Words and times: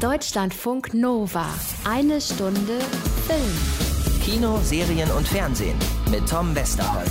Deutschlandfunk 0.00 0.94
Nova. 0.94 1.46
Eine 1.84 2.22
Stunde 2.22 2.78
Film. 3.26 4.22
Kino, 4.22 4.58
Serien 4.62 5.10
und 5.10 5.28
Fernsehen 5.28 5.76
mit 6.10 6.26
Tom 6.26 6.54
Westerholt. 6.54 7.10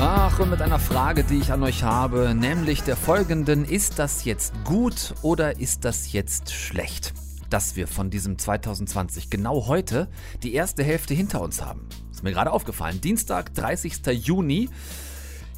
Ach, 0.00 0.36
und 0.40 0.50
mit 0.50 0.60
einer 0.60 0.80
Frage, 0.80 1.22
die 1.22 1.38
ich 1.38 1.52
an 1.52 1.62
euch 1.62 1.84
habe, 1.84 2.34
nämlich 2.34 2.82
der 2.82 2.96
folgenden. 2.96 3.64
Ist 3.64 4.00
das 4.00 4.24
jetzt 4.24 4.52
gut 4.64 5.14
oder 5.22 5.60
ist 5.60 5.84
das 5.84 6.12
jetzt 6.12 6.52
schlecht? 6.52 7.14
Dass 7.48 7.76
wir 7.76 7.86
von 7.86 8.10
diesem 8.10 8.38
2020 8.38 9.30
genau 9.30 9.68
heute 9.68 10.08
die 10.42 10.54
erste 10.54 10.82
Hälfte 10.82 11.14
hinter 11.14 11.40
uns 11.40 11.62
haben. 11.62 11.88
Ist 12.10 12.24
mir 12.24 12.32
gerade 12.32 12.50
aufgefallen. 12.50 13.00
Dienstag, 13.00 13.54
30. 13.54 14.04
Juni. 14.06 14.68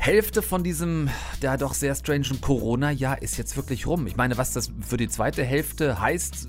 Hälfte 0.03 0.43
von 0.43 0.65
diesem, 0.65 1.09
der 1.43 1.57
doch 1.57 1.75
sehr 1.75 1.95
strangen 1.95 2.41
Corona-Jahr 2.41 3.23
ist 3.23 3.39
jetzt 3.39 3.57
wirklich 3.57 3.87
rum. 3.87 4.09
Ich 4.09 4.17
meine, 4.17 4.37
was 4.37 4.53
das 4.53 4.73
für 4.81 4.97
die 4.97 5.09
zweite 5.09 5.45
Hälfte 5.45 6.01
heißt, 6.01 6.49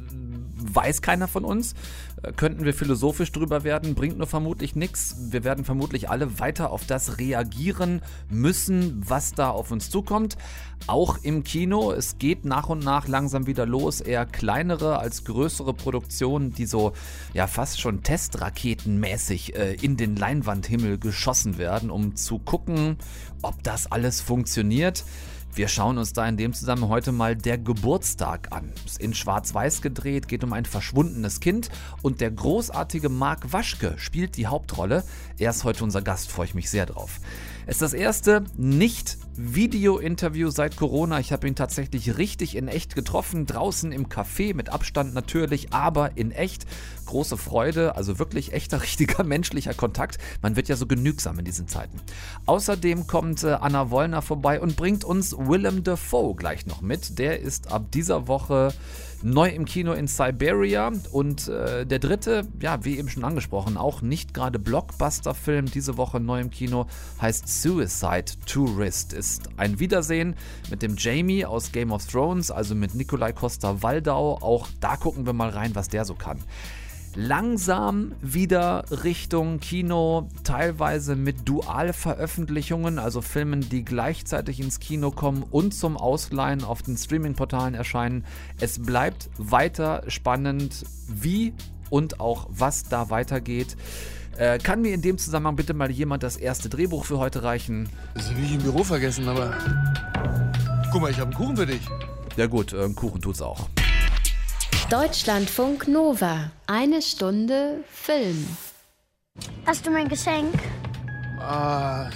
weiß 0.64 1.02
keiner 1.02 1.28
von 1.28 1.46
uns. 1.46 1.74
Äh, 2.22 2.32
könnten 2.34 2.66
wir 2.66 2.74
philosophisch 2.74 3.32
drüber 3.32 3.64
werden, 3.64 3.96
bringt 3.96 4.18
nur 4.18 4.28
vermutlich 4.28 4.76
nichts. 4.76 5.16
Wir 5.30 5.44
werden 5.44 5.66
vermutlich 5.66 6.10
alle 6.10 6.40
weiter 6.40 6.72
auf 6.72 6.86
das 6.86 7.18
reagieren 7.20 8.02
müssen, 8.30 9.02
was 9.08 9.34
da 9.34 9.50
auf 9.50 9.72
uns 9.72 9.90
zukommt. 9.90 10.38
Auch 10.88 11.18
im 11.24 11.44
Kino. 11.44 11.92
Es 11.92 12.18
geht 12.18 12.46
nach 12.46 12.70
und 12.70 12.84
nach 12.84 13.08
langsam 13.08 13.48
wieder 13.48 13.66
los. 13.66 14.02
Eher 14.02 14.26
kleinere 14.26 15.00
als 15.00 15.24
größere 15.24 15.74
Produktionen, 15.74 16.54
die 16.54 16.66
so 16.66 16.94
ja 17.34 17.48
fast 17.48 17.80
schon 17.80 18.04
testraketenmäßig 18.04 19.56
äh, 19.56 19.74
in 19.76 19.98
den 19.98 20.16
Leinwandhimmel 20.16 20.98
geschossen 20.98 21.58
werden, 21.58 21.90
um 21.90 22.16
zu 22.16 22.40
gucken, 22.40 22.98
ob 23.42 23.64
das 23.64 23.92
alles 23.92 24.22
funktioniert. 24.22 25.04
Wir 25.56 25.68
schauen 25.68 26.00
uns 26.00 26.14
da 26.14 26.28
in 26.28 26.36
dem 26.36 26.52
Zusammenhang 26.52 26.90
heute 26.90 27.12
mal 27.12 27.36
der 27.36 27.60
Geburtstag 27.60 28.48
an. 28.52 28.74
Ist 28.88 29.00
in 29.00 29.14
Schwarz-Weiß 29.14 29.84
gedreht, 29.84 30.28
geht 30.28 30.44
um 30.44 30.52
ein 30.52 30.66
verschwundenes 30.66 31.42
Kind 31.42 31.70
und 32.02 32.22
der 32.22 32.32
großartige 32.32 33.08
Marc 33.08 33.54
Waschke 33.54 33.94
spielt 33.98 34.36
die 34.38 34.48
Hauptrolle. 34.48 35.04
Er 35.38 35.52
ist 35.52 35.64
heute 35.64 35.84
unser 35.84 36.02
Gast, 36.02 36.32
freue 36.32 36.48
ich 36.48 36.56
mich 36.56 36.72
sehr 36.72 36.88
drauf. 36.88 37.20
Es 37.66 37.76
ist 37.76 37.82
das 37.82 37.94
erste 37.94 38.44
Nicht-Video-Interview 38.58 40.50
seit 40.50 40.76
Corona. 40.76 41.22
Ich 41.22 41.32
habe 41.32 41.48
ihn 41.48 41.56
tatsächlich 41.56 42.18
richtig 42.18 42.58
in 42.58 42.68
echt 42.68 42.94
getroffen, 42.94 43.46
draußen 43.46 43.94
im 43.94 44.10
Café, 44.10 44.54
mit 44.54 44.68
Abstand 44.68 45.14
natürlich, 45.14 45.72
aber 45.72 46.18
in 46.18 46.32
echt. 46.32 46.66
Große 47.06 47.38
Freude, 47.38 47.96
also 47.96 48.20
wirklich 48.20 48.52
echter, 48.52 48.82
richtiger 48.84 49.24
menschlicher 49.24 49.74
Kontakt. 49.74 50.18
Man 50.42 50.58
wird 50.58 50.68
ja 50.68 50.76
so 50.76 50.88
genügsam 50.88 51.40
in 51.40 51.46
diesen 51.46 51.70
Zeiten. 51.70 52.02
Außerdem 52.48 53.08
kommt 53.08 53.44
äh, 53.44 53.52
Anna 53.52 53.90
Wollner 53.90 54.22
vorbei 54.22 54.60
und 54.60 54.76
bringt 54.76 55.06
uns 55.06 55.34
Willem 55.38 55.86
Dafoe 55.86 56.36
gleich 56.36 56.66
noch 56.66 56.82
mit. 56.82 57.18
Der 57.18 57.40
ist 57.40 57.72
ab 57.72 57.94
dieser 57.94 58.28
Woche 58.28 58.74
neu 59.24 59.50
im 59.50 59.66
Kino 59.66 59.94
in 59.94 60.08
Siberia. 60.08 60.92
Und 61.12 61.48
äh, 61.48 61.86
der 61.86 62.00
dritte, 62.00 62.48
ja, 62.62 62.84
wie 62.86 62.98
eben 62.98 63.10
schon 63.10 63.24
angesprochen, 63.24 63.78
auch 63.78 64.02
nicht 64.02 64.34
gerade 64.34 64.60
Blockbuster-Film, 64.60 65.66
diese 65.72 65.98
Woche 65.98 66.20
neu 66.20 66.42
im 66.42 66.50
Kino, 66.50 66.88
heißt 67.22 67.48
Suicide 67.48 68.26
Tourist. 68.46 69.14
Ist 69.14 69.50
ein 69.58 69.80
Wiedersehen 69.80 70.36
mit 70.70 70.82
dem 70.82 70.96
Jamie 70.98 71.46
aus 71.46 71.72
Game 71.72 71.92
of 71.92 72.06
Thrones, 72.06 72.52
also 72.52 72.76
mit 72.76 72.96
Nikolai 72.96 73.32
Costa-Waldau. 73.32 74.40
Auch 74.42 74.68
da 74.80 74.98
gucken 74.98 75.26
wir 75.26 75.34
mal 75.34 75.50
rein, 75.50 75.76
was 75.76 75.88
der 75.88 76.06
so 76.06 76.14
kann 76.16 76.40
langsam 77.16 78.14
wieder 78.22 78.86
Richtung 79.04 79.60
Kino, 79.60 80.30
teilweise 80.44 81.16
mit 81.16 81.48
Dualveröffentlichungen, 81.48 83.00
also 83.00 83.22
Filmen, 83.22 83.68
die 83.70 83.84
gleichzeitig 83.84 84.60
ins 84.60 84.80
Kino 84.80 85.12
kommen 85.12 85.44
und 85.50 85.74
zum 85.74 85.98
Ausleihen 85.98 86.64
auf 86.64 86.82
den 86.82 86.98
Streaming-Portalen 86.98 87.74
erscheinen. 87.74 88.26
Es 88.60 88.82
bleibt 88.82 89.30
weiter 89.38 90.04
spannend, 90.08 90.86
wie 91.08 91.54
und 91.90 92.20
auch 92.20 92.48
was 92.50 92.84
da 92.84 93.10
weitergeht. 93.10 93.78
Äh, 94.38 94.58
kann 94.58 94.82
mir 94.82 94.94
in 94.94 95.02
dem 95.02 95.18
Zusammenhang 95.18 95.56
bitte 95.56 95.74
mal 95.76 95.92
jemand 95.92 96.24
das 96.24 96.38
erste 96.38 96.68
Drehbuch 96.68 97.06
für 97.06 97.20
heute 97.20 97.44
reichen? 97.44 97.88
Das 98.16 98.30
habe 98.32 98.42
ich 98.42 98.54
im 98.54 98.64
Büro 98.64 98.84
vergessen, 98.84 99.28
aber. 99.28 99.54
Guck 100.92 101.02
mal, 101.02 101.12
ich 101.12 101.20
habe 101.20 101.30
einen 101.30 101.38
Kuchen 101.38 101.58
für 101.58 101.68
dich. 101.68 101.82
Ja, 102.36 102.48
gut, 102.48 102.74
äh, 102.74 102.90
Kuchen 102.90 103.22
tut's 103.22 103.42
auch. 103.42 103.70
Deutschlandfunk 104.94 105.88
Nova. 105.88 106.52
Eine 106.68 107.02
Stunde 107.02 107.84
Film. 107.90 108.46
Hast 109.66 109.88
du 109.88 109.90
mein 109.90 110.08
Geschenk? 110.08 110.54
Ah, 111.40 112.12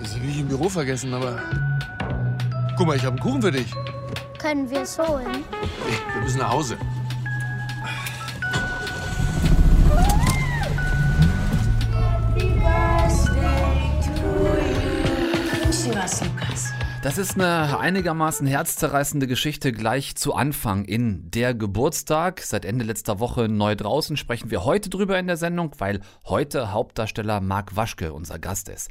das 0.00 0.14
habe 0.14 0.24
ich 0.24 0.40
im 0.40 0.48
Büro 0.48 0.70
vergessen, 0.70 1.12
aber. 1.12 1.42
Guck 2.78 2.86
mal, 2.86 2.96
ich 2.96 3.04
habe 3.04 3.16
einen 3.16 3.20
Kuchen 3.20 3.42
für 3.42 3.52
dich. 3.52 3.70
Können 4.38 4.70
wir 4.70 4.80
es 4.80 4.98
holen? 4.98 5.44
Nee, 5.86 6.14
wir 6.14 6.22
müssen 6.22 6.38
nach 6.38 6.52
Hause. 6.52 6.78
Das 17.00 17.16
ist 17.16 17.36
eine 17.36 17.78
einigermaßen 17.78 18.44
herzzerreißende 18.44 19.28
Geschichte 19.28 19.70
gleich 19.70 20.16
zu 20.16 20.34
Anfang 20.34 20.84
in 20.84 21.30
Der 21.30 21.54
Geburtstag. 21.54 22.40
Seit 22.40 22.64
Ende 22.64 22.84
letzter 22.84 23.20
Woche 23.20 23.48
neu 23.48 23.76
draußen 23.76 24.16
sprechen 24.16 24.50
wir 24.50 24.64
heute 24.64 24.90
drüber 24.90 25.16
in 25.16 25.28
der 25.28 25.36
Sendung, 25.36 25.70
weil 25.78 26.00
heute 26.24 26.72
Hauptdarsteller 26.72 27.40
Marc 27.40 27.76
Waschke 27.76 28.12
unser 28.12 28.40
Gast 28.40 28.68
ist. 28.68 28.90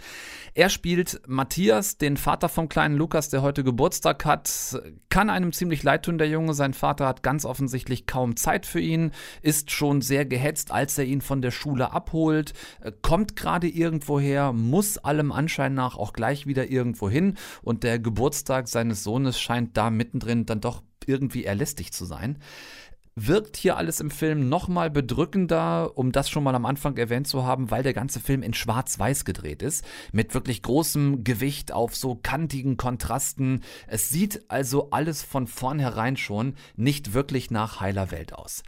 Er 0.53 0.69
spielt 0.69 1.21
Matthias, 1.27 1.97
den 1.97 2.15
Vater 2.15 2.47
vom 2.47 2.69
kleinen 2.69 2.95
Lukas, 2.95 3.27
der 3.27 3.41
heute 3.41 3.65
Geburtstag 3.65 4.23
hat. 4.23 4.81
Kann 5.09 5.29
einem 5.29 5.51
ziemlich 5.51 5.83
leid 5.83 6.05
tun, 6.05 6.17
der 6.17 6.29
Junge. 6.29 6.53
Sein 6.53 6.73
Vater 6.73 7.07
hat 7.07 7.23
ganz 7.23 7.43
offensichtlich 7.43 8.05
kaum 8.05 8.37
Zeit 8.37 8.65
für 8.65 8.79
ihn, 8.79 9.11
ist 9.41 9.69
schon 9.71 10.01
sehr 10.01 10.25
gehetzt, 10.25 10.71
als 10.71 10.97
er 10.97 11.03
ihn 11.03 11.19
von 11.19 11.41
der 11.41 11.51
Schule 11.51 11.91
abholt, 11.91 12.53
kommt 13.01 13.35
gerade 13.35 13.67
irgendwo 13.67 14.17
her, 14.17 14.53
muss 14.53 14.97
allem 14.97 15.33
Anschein 15.33 15.73
nach 15.73 15.97
auch 15.97 16.13
gleich 16.13 16.47
wieder 16.47 16.71
irgendwo 16.71 17.09
hin 17.09 17.35
und 17.61 17.83
der 17.83 17.96
Geburtstag 17.99 18.67
seines 18.67 19.03
Sohnes 19.03 19.39
scheint 19.39 19.77
da 19.77 19.89
mittendrin 19.89 20.45
dann 20.45 20.61
doch 20.61 20.83
irgendwie 21.05 21.45
erlästig 21.45 21.91
zu 21.93 22.05
sein. 22.05 22.37
Wirkt 23.19 23.57
hier 23.57 23.77
alles 23.77 23.99
im 23.99 24.11
Film 24.11 24.47
nochmal 24.47 24.91
bedrückender, 24.91 25.97
um 25.97 26.11
das 26.11 26.29
schon 26.29 26.43
mal 26.43 26.53
am 26.53 26.67
Anfang 26.67 26.97
erwähnt 26.97 27.27
zu 27.27 27.43
haben, 27.43 27.71
weil 27.71 27.81
der 27.81 27.93
ganze 27.93 28.19
Film 28.19 28.43
in 28.43 28.53
Schwarz-Weiß 28.53 29.25
gedreht 29.25 29.63
ist, 29.63 29.83
mit 30.11 30.35
wirklich 30.35 30.61
großem 30.61 31.23
Gewicht 31.23 31.71
auf 31.71 31.95
so 31.95 32.13
kantigen 32.13 32.77
Kontrasten. 32.77 33.63
Es 33.87 34.09
sieht 34.09 34.43
also 34.49 34.91
alles 34.91 35.23
von 35.23 35.47
vornherein 35.47 36.15
schon 36.15 36.53
nicht 36.75 37.15
wirklich 37.15 37.49
nach 37.49 37.79
heiler 37.79 38.11
Welt 38.11 38.33
aus. 38.33 38.61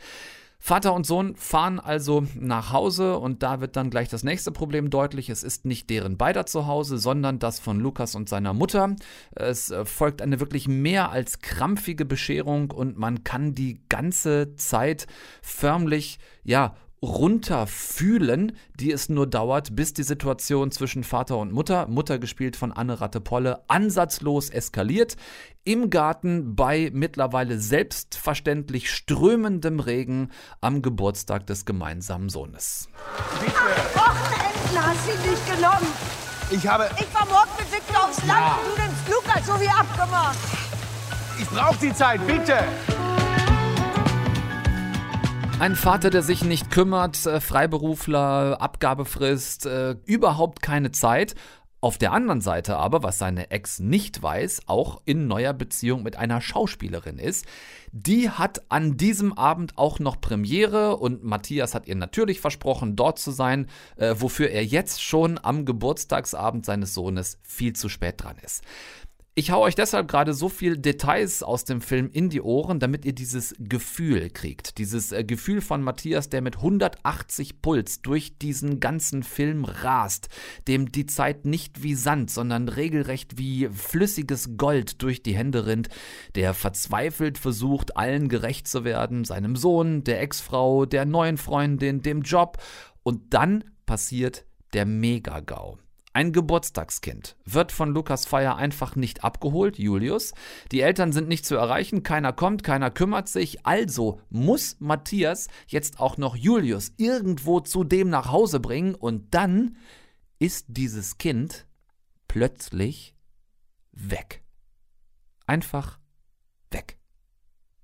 Vater 0.62 0.94
und 0.94 1.06
Sohn 1.06 1.36
fahren 1.38 1.80
also 1.80 2.26
nach 2.36 2.74
Hause 2.74 3.18
und 3.18 3.44
da 3.44 3.62
wird 3.62 3.78
dann 3.78 3.90
gleich 3.90 4.10
das 4.10 4.24
nächste 4.24 4.52
Problem 4.52 4.90
deutlich. 4.90 5.30
Es 5.30 5.42
ist 5.42 5.66
nicht 5.66 5.90
deren 5.90 6.18
beider 6.18 6.46
Zuhause, 6.46 6.98
sondern 6.98 7.40
das 7.40 7.60
von 7.60 7.80
Lukas 7.80 8.14
und 8.14 8.28
seiner 8.28 8.54
Mutter. 8.54 8.96
Es 9.32 9.72
äh, 9.72 9.86
folgt 9.86 10.22
eine 10.22 10.40
wirklich 10.42 10.68
mehr 10.68 11.12
als 11.12 11.40
krampfige 11.40 12.06
Bescherung 12.06 12.72
und 12.72 12.98
man 12.98 13.24
kann 13.24 13.56
die 13.56 13.82
ganze 13.88 14.56
Zeit 14.56 15.08
förmlich, 15.42 16.20
ja, 16.44 16.76
runterfühlen, 17.02 18.58
die 18.80 18.92
es 18.92 19.10
nur 19.10 19.28
dauert, 19.28 19.76
bis 19.76 19.94
die 19.94 20.04
Situation 20.04 20.72
zwischen 20.72 21.04
Vater 21.04 21.38
und 21.38 21.52
Mutter, 21.52 21.88
Mutter 21.88 22.20
gespielt 22.20 22.56
von 22.56 22.72
Anne 22.72 23.00
Rattepolle, 23.02 23.64
ansatzlos 23.68 24.50
eskaliert. 24.50 25.16
Im 25.64 25.90
Garten 25.90 26.56
bei 26.56 26.90
mittlerweile 26.94 27.60
selbstverständlich 27.60 28.92
strömendem 28.92 29.80
Regen 29.80 30.32
am 30.62 30.82
Geburtstag 30.82 31.46
des 31.48 31.66
gemeinsamen 31.66 32.30
Sohnes. 32.30 32.90
Bitte. 33.40 33.54
Wochenenden 33.94 34.86
hast 34.88 35.08
du 35.08 35.30
nicht 35.30 35.46
genommen. 35.56 35.88
Ich 36.52 36.68
habe. 36.68 36.90
Ich 37.00 37.06
fahr 37.06 37.28
morgen 37.28 37.50
mit 37.60 37.72
Victor 37.72 38.06
aufs 38.06 38.26
Land 38.26 38.40
Ja. 38.40 38.58
und 38.68 38.78
du 38.78 38.82
nimmst 38.82 39.08
Lukas, 39.10 39.46
so 39.46 39.54
wie 39.62 39.68
abgemacht. 39.68 40.38
Ich 41.40 41.48
brauche 41.48 41.78
die 41.78 41.94
Zeit, 41.94 42.26
bitte. 42.26 42.58
Ein 45.60 45.76
Vater, 45.76 46.10
der 46.10 46.22
sich 46.22 46.46
nicht 46.46 46.72
kümmert, 46.72 47.26
äh, 47.26 47.42
Freiberufler, 47.42 48.62
Abgabefrist, 48.62 49.66
äh, 49.66 49.98
überhaupt 50.06 50.62
keine 50.62 50.94
Zeit. 50.94 51.36
Auf 51.82 51.98
der 51.98 52.14
anderen 52.14 52.40
Seite 52.40 52.78
aber, 52.78 53.04
was 53.04 53.18
seine 53.18 53.52
Ex 53.52 53.80
nicht 53.80 54.24
weiß, 54.24 54.62
auch 54.68 55.02
in 55.04 55.28
neuer 55.28 55.52
Beziehung 55.52 56.02
mit 56.02 56.16
einer 56.16 56.40
Schauspielerin 56.40 57.20
ist. 57.20 57.46
Die 57.92 58.30
hat 58.30 58.72
an 58.72 58.96
diesem 58.96 59.34
Abend 59.34 59.78
auch 59.78 60.00
noch 60.00 60.22
Premiere 60.22 60.96
und 60.96 61.26
Matthias 61.26 61.76
hat 61.76 61.88
ihr 61.88 61.96
natürlich 61.96 62.40
versprochen, 62.40 62.96
dort 62.96 63.20
zu 63.20 63.32
sein, 63.32 63.68
äh, 63.98 64.16
wofür 64.18 64.50
er 64.50 64.64
jetzt 64.64 65.04
schon 65.04 65.38
am 65.44 65.66
Geburtstagsabend 65.66 66.66
seines 66.66 66.94
Sohnes 66.94 67.38
viel 67.44 67.74
zu 67.74 67.90
spät 67.90 68.24
dran 68.24 68.38
ist. 68.42 68.64
Ich 69.40 69.52
hau 69.52 69.62
euch 69.62 69.76
deshalb 69.76 70.10
gerade 70.10 70.34
so 70.34 70.50
viel 70.50 70.78
Details 70.78 71.44
aus 71.44 71.64
dem 71.64 71.80
Film 71.80 72.10
in 72.12 72.28
die 72.28 72.42
Ohren, 72.42 72.82
damit 72.82 73.06
ihr 73.06 73.14
dieses 73.14 73.56
Gefühl 73.58 74.30
kriegt. 74.32 74.78
Dieses 74.78 75.14
äh, 75.14 75.24
Gefühl 75.24 75.62
von 75.62 75.82
Matthias, 75.82 76.28
der 76.28 76.42
mit 76.42 76.58
180 76.58 77.62
Puls 77.62 78.02
durch 78.02 78.38
diesen 78.38 78.82
ganzen 78.82 79.24
Film 79.24 79.64
rast, 79.64 80.28
dem 80.68 80.92
die 80.92 81.06
Zeit 81.06 81.46
nicht 81.46 81.84
wie 81.84 81.96
Sand, 81.96 82.32
sondern 82.32 82.68
regelrecht 82.68 83.38
wie 83.38 83.70
flüssiges 83.70 84.58
Gold 84.58 85.02
durch 85.02 85.24
die 85.24 85.38
Hände 85.38 85.66
rinnt, 85.66 85.88
der 86.36 86.54
verzweifelt 86.54 87.38
versucht, 87.38 87.96
allen 87.96 88.28
gerecht 88.28 88.68
zu 88.68 88.84
werden, 88.84 89.24
seinem 89.24 89.56
Sohn, 89.56 90.04
der 90.04 90.20
Ex-Frau, 90.22 90.86
der 90.86 91.06
neuen 91.06 91.38
Freundin, 91.38 92.02
dem 92.02 92.24
Job. 92.24 92.58
Und 93.04 93.34
dann 93.34 93.64
passiert 93.86 94.44
der 94.74 94.86
Megagau. 94.86 95.78
Ein 96.20 96.34
Geburtstagskind 96.34 97.38
wird 97.46 97.72
von 97.72 97.94
Lukas 97.94 98.26
Feier 98.26 98.58
einfach 98.58 98.98
nicht 98.98 99.24
abgeholt, 99.24 99.80
Julius. 99.80 100.34
Die 100.70 100.82
Eltern 100.82 101.14
sind 101.14 101.30
nicht 101.30 101.46
zu 101.46 101.56
erreichen, 101.56 102.04
keiner 102.04 102.34
kommt, 102.34 102.62
keiner 102.62 102.92
kümmert 102.92 103.30
sich. 103.30 103.66
Also 103.66 104.20
muss 104.30 104.76
Matthias 104.82 105.48
jetzt 105.68 106.02
auch 106.02 106.18
noch 106.18 106.36
Julius 106.36 106.92
irgendwo 106.98 107.62
zu 107.62 107.86
dem 107.86 108.10
nach 108.10 108.34
Hause 108.34 108.60
bringen 108.60 108.96
und 108.96 109.34
dann 109.34 109.78
ist 110.40 110.66
dieses 110.68 111.20
Kind 111.20 111.68
plötzlich 112.28 113.16
weg. 113.94 114.44
Einfach 115.48 115.94
weg 115.94 116.00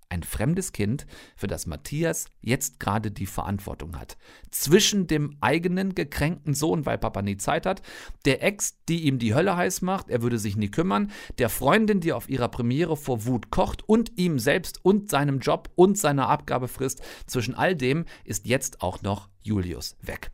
ein 0.10 0.24
fremdes 0.24 0.72
Kind, 0.72 1.06
für 1.36 1.48
das 1.48 1.66
Matthias 1.66 2.26
jetzt 2.42 2.80
gerade 2.80 3.12
die 3.12 3.26
Verantwortung 3.26 4.00
hat. 4.00 4.18
Zwischen 4.52 5.08
dem 5.08 5.38
eigenen 5.42 5.96
gekränkten 5.96 6.54
Sohn, 6.54 6.86
weil 6.86 6.98
Papa 6.98 7.22
nie 7.22 7.38
Zeit 7.38 7.66
hat, 7.66 7.82
der 8.26 8.44
Ex, 8.44 8.78
die 8.88 9.04
ihm 9.04 9.20
die 9.20 9.34
Hölle 9.34 9.56
heiß 9.56 9.82
macht, 9.82 10.10
er 10.10 10.22
würde 10.22 10.40
sich 10.40 10.56
nie 10.56 10.70
kümmern, 10.70 11.12
der 11.38 11.50
Freundin, 11.50 12.00
die 12.00 12.14
auf 12.14 12.30
ihrer 12.30 12.50
Premiere 12.50 12.98
vor 12.98 13.26
Wut 13.26 13.50
kocht 13.50 13.88
und 13.88 14.18
ihm 14.18 14.40
selbst 14.40 14.84
und 14.84 15.10
seinem 15.10 15.40
Job 15.40 15.70
und 15.76 15.98
seiner 15.98 16.30
Abgabefrist. 16.30 17.02
Zwischen 17.26 17.56
all 17.56 17.76
dem 17.76 18.06
ist 18.24 18.46
jetzt 18.46 18.82
auch 18.82 19.02
noch 19.02 19.30
Julius 19.42 19.96
weg. 20.02 20.32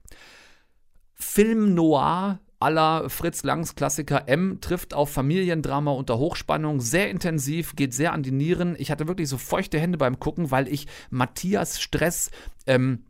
Film 1.13 1.73
Noir 1.75 2.39
aller 2.61 3.09
Fritz 3.09 3.43
Langs 3.43 3.75
Klassiker 3.75 4.27
M 4.27 4.59
trifft 4.61 4.93
auf 4.93 5.11
Familiendrama 5.11 5.91
unter 5.91 6.17
Hochspannung 6.17 6.79
sehr 6.79 7.09
intensiv, 7.09 7.75
geht 7.75 7.93
sehr 7.93 8.13
an 8.13 8.23
die 8.23 8.31
Nieren. 8.31 8.75
Ich 8.77 8.91
hatte 8.91 9.07
wirklich 9.07 9.29
so 9.29 9.37
feuchte 9.37 9.79
Hände 9.79 9.97
beim 9.97 10.19
Gucken, 10.19 10.51
weil 10.51 10.67
ich 10.67 10.87
Matthias 11.09 11.81
Stress 11.81 12.31
ähm, 12.67 13.03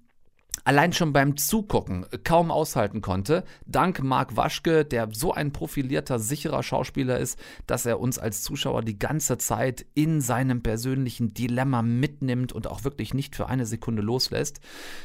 allein 0.63 0.93
schon 0.93 1.13
beim 1.13 1.37
Zugucken 1.37 2.05
kaum 2.23 2.51
aushalten 2.51 3.01
konnte. 3.01 3.43
Dank 3.65 4.01
Marc 4.03 4.35
Waschke, 4.35 4.85
der 4.85 5.09
so 5.11 5.33
ein 5.33 5.51
profilierter, 5.51 6.19
sicherer 6.19 6.63
Schauspieler 6.63 7.19
ist, 7.19 7.39
dass 7.67 7.85
er 7.85 7.99
uns 7.99 8.19
als 8.19 8.43
Zuschauer 8.43 8.83
die 8.83 8.99
ganze 8.99 9.37
Zeit 9.37 9.85
in 9.93 10.21
seinem 10.21 10.61
persönlichen 10.61 11.33
Dilemma 11.33 11.81
mitnimmt 11.81 12.53
und 12.53 12.67
auch 12.67 12.83
wirklich 12.83 13.13
nicht 13.13 13.35
für 13.35 13.47
eine 13.47 13.65
Sekunde 13.65 14.01
loslässt. 14.01 14.59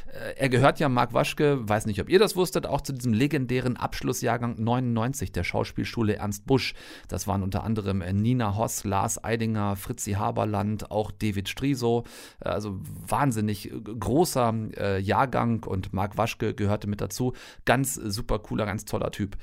Äh, 0.07 0.35
er 0.37 0.49
gehört 0.49 0.79
ja, 0.79 0.89
Marc 0.89 1.13
Waschke, 1.13 1.67
weiß 1.67 1.85
nicht, 1.85 2.01
ob 2.01 2.09
ihr 2.09 2.19
das 2.19 2.35
wusstet, 2.35 2.65
auch 2.65 2.81
zu 2.81 2.93
diesem 2.93 3.13
legendären 3.13 3.77
Abschlussjahrgang 3.77 4.55
99 4.61 5.31
der 5.31 5.43
Schauspielschule 5.43 6.15
Ernst 6.15 6.45
Busch. 6.45 6.73
Das 7.07 7.27
waren 7.27 7.43
unter 7.43 7.63
anderem 7.63 8.01
äh, 8.01 8.13
Nina 8.13 8.55
Hoss, 8.55 8.83
Lars 8.83 9.23
Eidinger, 9.23 9.75
Fritzi 9.75 10.13
Haberland, 10.13 10.91
auch 10.91 11.11
David 11.11 11.49
Striso. 11.49 12.05
Äh, 12.39 12.49
also 12.49 12.79
wahnsinnig 13.07 13.71
großer 13.99 14.53
Jahrgang 14.99 15.46
Frank 15.47 15.65
und 15.65 15.93
Marc 15.93 16.17
Waschke 16.17 16.53
gehörte 16.53 16.87
mit 16.87 16.99
dazu. 16.99 17.31
Ganz 17.65 17.95
super 17.95 18.39
cooler, 18.39 18.65
ganz 18.65 18.83
toller 18.85 19.11
Typ. 19.11 19.37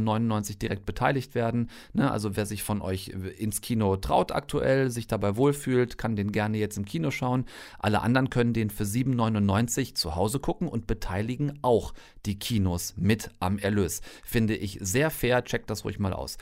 direkt 0.62 0.86
beteiligt 0.86 1.34
werden. 1.34 1.70
Ne, 1.94 2.12
also 2.12 2.36
wer 2.36 2.46
sich 2.46 2.64
von 2.64 2.82
euch 2.82 3.14
ins 3.38 3.62
Kino 3.62 3.96
traut 3.96 4.34
aktuell, 4.34 4.90
sich 4.90 5.08
dabei 5.08 5.38
wohlfühlt, 5.38 5.98
kann 5.98 6.18
den 6.18 6.34
gerne 6.34 6.58
jetzt 6.58 6.78
im 6.78 6.84
Kino 6.84 7.10
schauen. 7.10 7.46
Alle 7.80 8.02
anderen 8.02 8.30
können 8.30 8.52
den 8.52 8.70
für 8.70 8.84
7,99 8.84 9.78
Euro 9.78 9.94
zu 9.94 10.16
Hause 10.16 10.40
gucken 10.40 10.68
und 10.68 10.88
beteiligen 10.88 11.58
auch 11.62 11.94
die 12.26 12.38
Kinos 12.38 12.96
mit 12.98 13.32
am 13.40 13.60
Erlös. 13.60 14.02
Finde 14.26 14.58
ich 14.58 14.78
sehr 14.82 15.10
fair, 15.10 15.46
checkt 15.46 15.70
das 15.70 15.86
ruhig 15.86 16.00
mal 16.00 16.12
aus. 16.12 16.38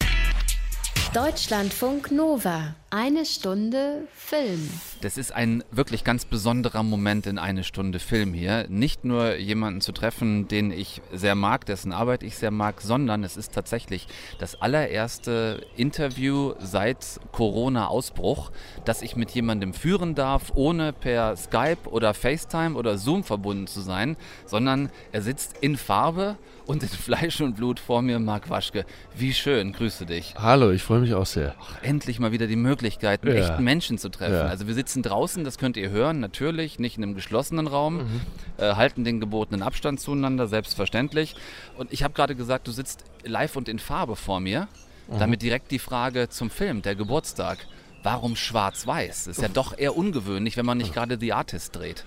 Deutschlandfunk 1.16 2.12
Nova. 2.12 2.76
Eine 2.90 3.26
Stunde 3.26 4.06
Film. 4.14 4.70
Das 5.00 5.18
ist 5.18 5.32
ein 5.32 5.64
wirklich 5.72 6.04
ganz 6.04 6.26
besonderer 6.26 6.84
Moment 6.84 7.26
in 7.26 7.38
eine 7.38 7.64
Stunde 7.64 8.00
Film 8.00 8.34
hier. 8.34 8.66
Nicht 8.68 9.06
nur 9.06 9.36
jemanden 9.38 9.80
zu 9.80 9.94
treffen, 9.94 10.50
den 10.50 10.72
ich 10.72 11.02
sehr 11.14 11.36
mag, 11.36 11.66
dessen 11.66 11.94
Arbeit 11.94 12.22
ich 12.22 12.36
sehr 12.36 12.52
mag, 12.52 12.82
sondern 12.82 13.24
es 13.24 13.38
ist 13.38 13.54
tatsächlich 13.54 14.08
das 14.40 14.62
allererste 14.62 15.66
Interview 15.78 16.54
seit 16.60 17.22
Corona-Ausbruch, 17.32 18.52
das 18.84 19.02
ich 19.02 19.16
mit 19.16 19.32
jemandem 19.32 19.74
führen 19.74 20.16
darf, 20.16 20.52
ohne 20.56 20.92
per 20.92 21.38
Skype 21.38 21.90
oder 21.90 22.14
FaceTime 22.14 22.76
oder 22.76 22.98
Zoom 22.98 23.24
verbunden 23.24 23.68
zu 23.68 23.80
sein, 23.80 24.18
sondern 24.46 24.90
er 25.14 25.22
sitzt 25.22 25.60
in 25.62 25.78
Farbe 25.78 26.38
und 26.66 26.84
in 26.84 26.90
Fleisch 26.90 27.42
und 27.42 27.56
Blut 27.56 27.80
vor 27.80 28.02
mir, 28.02 28.20
Marc 28.20 28.50
Waschke. 28.50 28.86
Wie 29.16 29.34
schön, 29.34 29.72
grüße 29.74 30.06
dich. 30.06 30.34
Hallo, 30.38 30.72
ich 30.72 30.84
freue 30.84 31.00
mich 31.00 31.14
auch 31.14 31.26
sehr. 31.26 31.56
Ach, 31.60 31.82
endlich 31.84 32.20
mal 32.20 32.32
wieder 32.32 32.48
die 32.48 32.56
Möglichkeit, 32.56 33.24
Ja. 33.24 33.32
echten 33.34 33.64
Menschen 33.64 33.98
zu 33.98 34.10
treffen. 34.10 34.34
Ja. 34.34 34.42
Also 34.46 34.68
wir 34.68 34.74
sitzen 34.74 35.04
draußen, 35.04 35.44
das 35.44 35.58
könnt 35.58 35.78
ihr 35.78 35.90
hören, 35.90 36.20
natürlich, 36.20 36.80
nicht 36.80 36.98
in 36.98 37.04
einem 37.04 37.16
geschlossenen 37.16 37.68
Raum, 37.68 37.98
Mhm. 37.98 38.22
äh, 38.58 38.74
halten 38.76 39.04
den 39.04 39.20
gebotenen 39.20 39.62
Abstand 39.62 40.00
zueinander, 40.00 40.48
selbstverständlich. 40.48 41.36
Und 41.78 41.94
ich 41.94 42.04
habe 42.04 42.14
gerade 42.14 42.36
gesagt, 42.36 42.68
du 42.68 42.72
sitzt 42.72 43.04
live 43.24 43.56
und 43.56 43.70
in 43.70 43.80
Farbe 43.80 44.16
vor 44.16 44.40
mir. 44.40 44.68
Mhm. 45.08 45.20
Damit 45.20 45.42
direkt 45.44 45.70
die 45.72 45.80
Frage 45.80 46.30
zum 46.30 46.50
Film, 46.50 46.82
der 46.82 46.96
Geburtstag. 46.96 47.60
Warum 48.02 48.36
schwarz-weiß? 48.36 49.28
Ist 49.28 49.42
ja 49.42 49.48
doch 49.48 49.78
eher 49.78 49.98
ungewöhnlich, 49.98 50.58
wenn 50.58 50.66
man 50.66 50.78
nicht 50.78 50.94
gerade 50.94 51.18
The 51.20 51.34
Artist 51.34 51.76
dreht. 51.76 52.06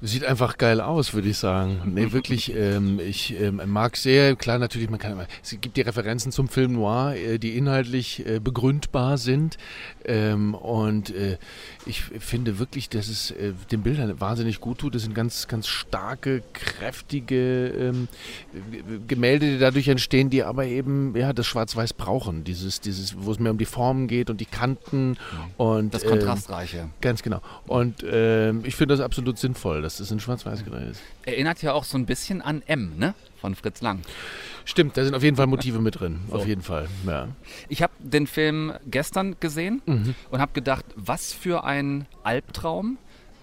Sieht 0.00 0.24
einfach 0.24 0.58
geil 0.58 0.80
aus, 0.80 1.12
würde 1.12 1.28
ich 1.28 1.38
sagen. 1.38 1.82
Nee, 1.86 2.12
wirklich, 2.12 2.54
ähm, 2.54 3.00
ich 3.00 3.38
ähm, 3.40 3.60
mag 3.66 3.96
sehr, 3.96 4.36
klar 4.36 4.58
natürlich, 4.58 4.90
man 4.90 5.00
kann 5.00 5.12
immer, 5.12 5.26
es 5.42 5.56
gibt 5.60 5.76
die 5.76 5.80
Referenzen 5.80 6.30
zum 6.30 6.48
Film 6.48 6.74
Noir, 6.74 7.14
äh, 7.16 7.38
die 7.38 7.56
inhaltlich 7.56 8.24
äh, 8.24 8.38
begründbar 8.38 9.18
sind. 9.18 9.58
Ähm, 10.04 10.54
und 10.54 11.10
äh, 11.10 11.38
ich 11.88 12.02
finde 12.02 12.58
wirklich, 12.58 12.88
dass 12.88 13.08
es 13.08 13.30
äh, 13.30 13.52
den 13.70 13.82
Bildern 13.82 14.20
wahnsinnig 14.20 14.60
gut 14.60 14.78
tut. 14.78 14.94
Das 14.94 15.02
sind 15.02 15.14
ganz, 15.14 15.48
ganz 15.48 15.66
starke, 15.66 16.42
kräftige 16.52 17.68
ähm, 17.68 18.08
Gemälde, 19.06 19.46
die 19.46 19.58
dadurch 19.58 19.88
entstehen, 19.88 20.30
die 20.30 20.44
aber 20.44 20.66
eben 20.66 21.16
ja 21.16 21.32
das 21.32 21.46
Schwarz-Weiß 21.46 21.94
brauchen. 21.94 22.44
Dieses, 22.44 22.80
dieses, 22.80 23.16
wo 23.18 23.32
es 23.32 23.38
mehr 23.38 23.52
um 23.52 23.58
die 23.58 23.64
Formen 23.64 24.06
geht 24.06 24.30
und 24.30 24.40
die 24.40 24.46
Kanten 24.46 25.16
und 25.56 25.94
Das 25.94 26.04
ähm, 26.04 26.10
Kontrastreiche. 26.10 26.90
Ganz 27.00 27.22
genau. 27.22 27.40
Und 27.66 28.04
ähm, 28.08 28.62
ich 28.64 28.76
finde 28.76 28.94
das 28.94 29.02
absolut 29.02 29.38
sinnvoll, 29.38 29.82
dass 29.82 29.96
das 29.96 30.10
in 30.10 30.20
Schwarz-Weiß 30.20 30.64
gedreht 30.64 30.90
ist. 30.90 31.00
Erinnert 31.24 31.62
ja 31.62 31.72
auch 31.72 31.84
so 31.84 31.96
ein 31.96 32.06
bisschen 32.06 32.42
an 32.42 32.62
M, 32.66 32.98
ne? 32.98 33.14
Von 33.40 33.54
Fritz 33.54 33.80
Lang. 33.82 34.00
Stimmt, 34.64 34.96
da 34.96 35.04
sind 35.04 35.14
auf 35.14 35.22
jeden 35.22 35.36
Fall 35.36 35.46
Motive 35.46 35.78
mit 35.80 36.00
drin. 36.00 36.20
Auf 36.30 36.46
jeden 36.46 36.62
Fall. 36.62 36.88
Ja. 37.06 37.28
Ich 37.68 37.82
habe 37.82 37.92
den 38.00 38.26
Film 38.26 38.72
gestern 38.86 39.36
gesehen 39.40 39.80
Mhm. 39.86 40.14
und 40.30 40.40
habe 40.40 40.52
gedacht, 40.52 40.84
was 40.96 41.32
für 41.32 41.64
ein 41.64 42.06
Albtraum. 42.24 42.98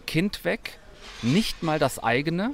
Kind 0.06 0.46
weg, 0.46 0.78
nicht 1.24 1.64
mal 1.64 1.80
das 1.80 1.98
eigene. 2.04 2.52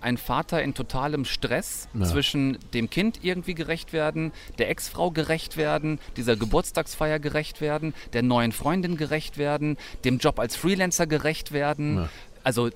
Ein 0.00 0.18
Vater 0.18 0.62
in 0.62 0.74
totalem 0.74 1.24
Stress 1.24 1.88
Mhm. 1.94 2.02
Ja. 2.02 2.06
zwischen 2.06 2.58
dem 2.74 2.90
Kind 2.90 3.20
irgendwie 3.24 3.54
gerecht 3.54 3.92
werden, 3.92 4.32
der 4.58 4.70
Ex-Frau 4.70 5.10
gerecht 5.10 5.56
werden, 5.56 5.98
dieser 6.16 6.36
Geburtstagsfeier 6.36 7.18
gerecht 7.18 7.60
werden, 7.60 7.92
der 8.12 8.22
neuen 8.22 8.52
Freundin 8.52 8.96
gerecht 8.96 9.36
werden, 9.38 9.78
dem 10.04 10.18
Job 10.18 10.38
als 10.38 10.54
Freelancer 10.56 11.06
gerecht 11.08 11.50
werden. 11.52 11.96
Ja. 11.96 12.08
Also 12.44 12.70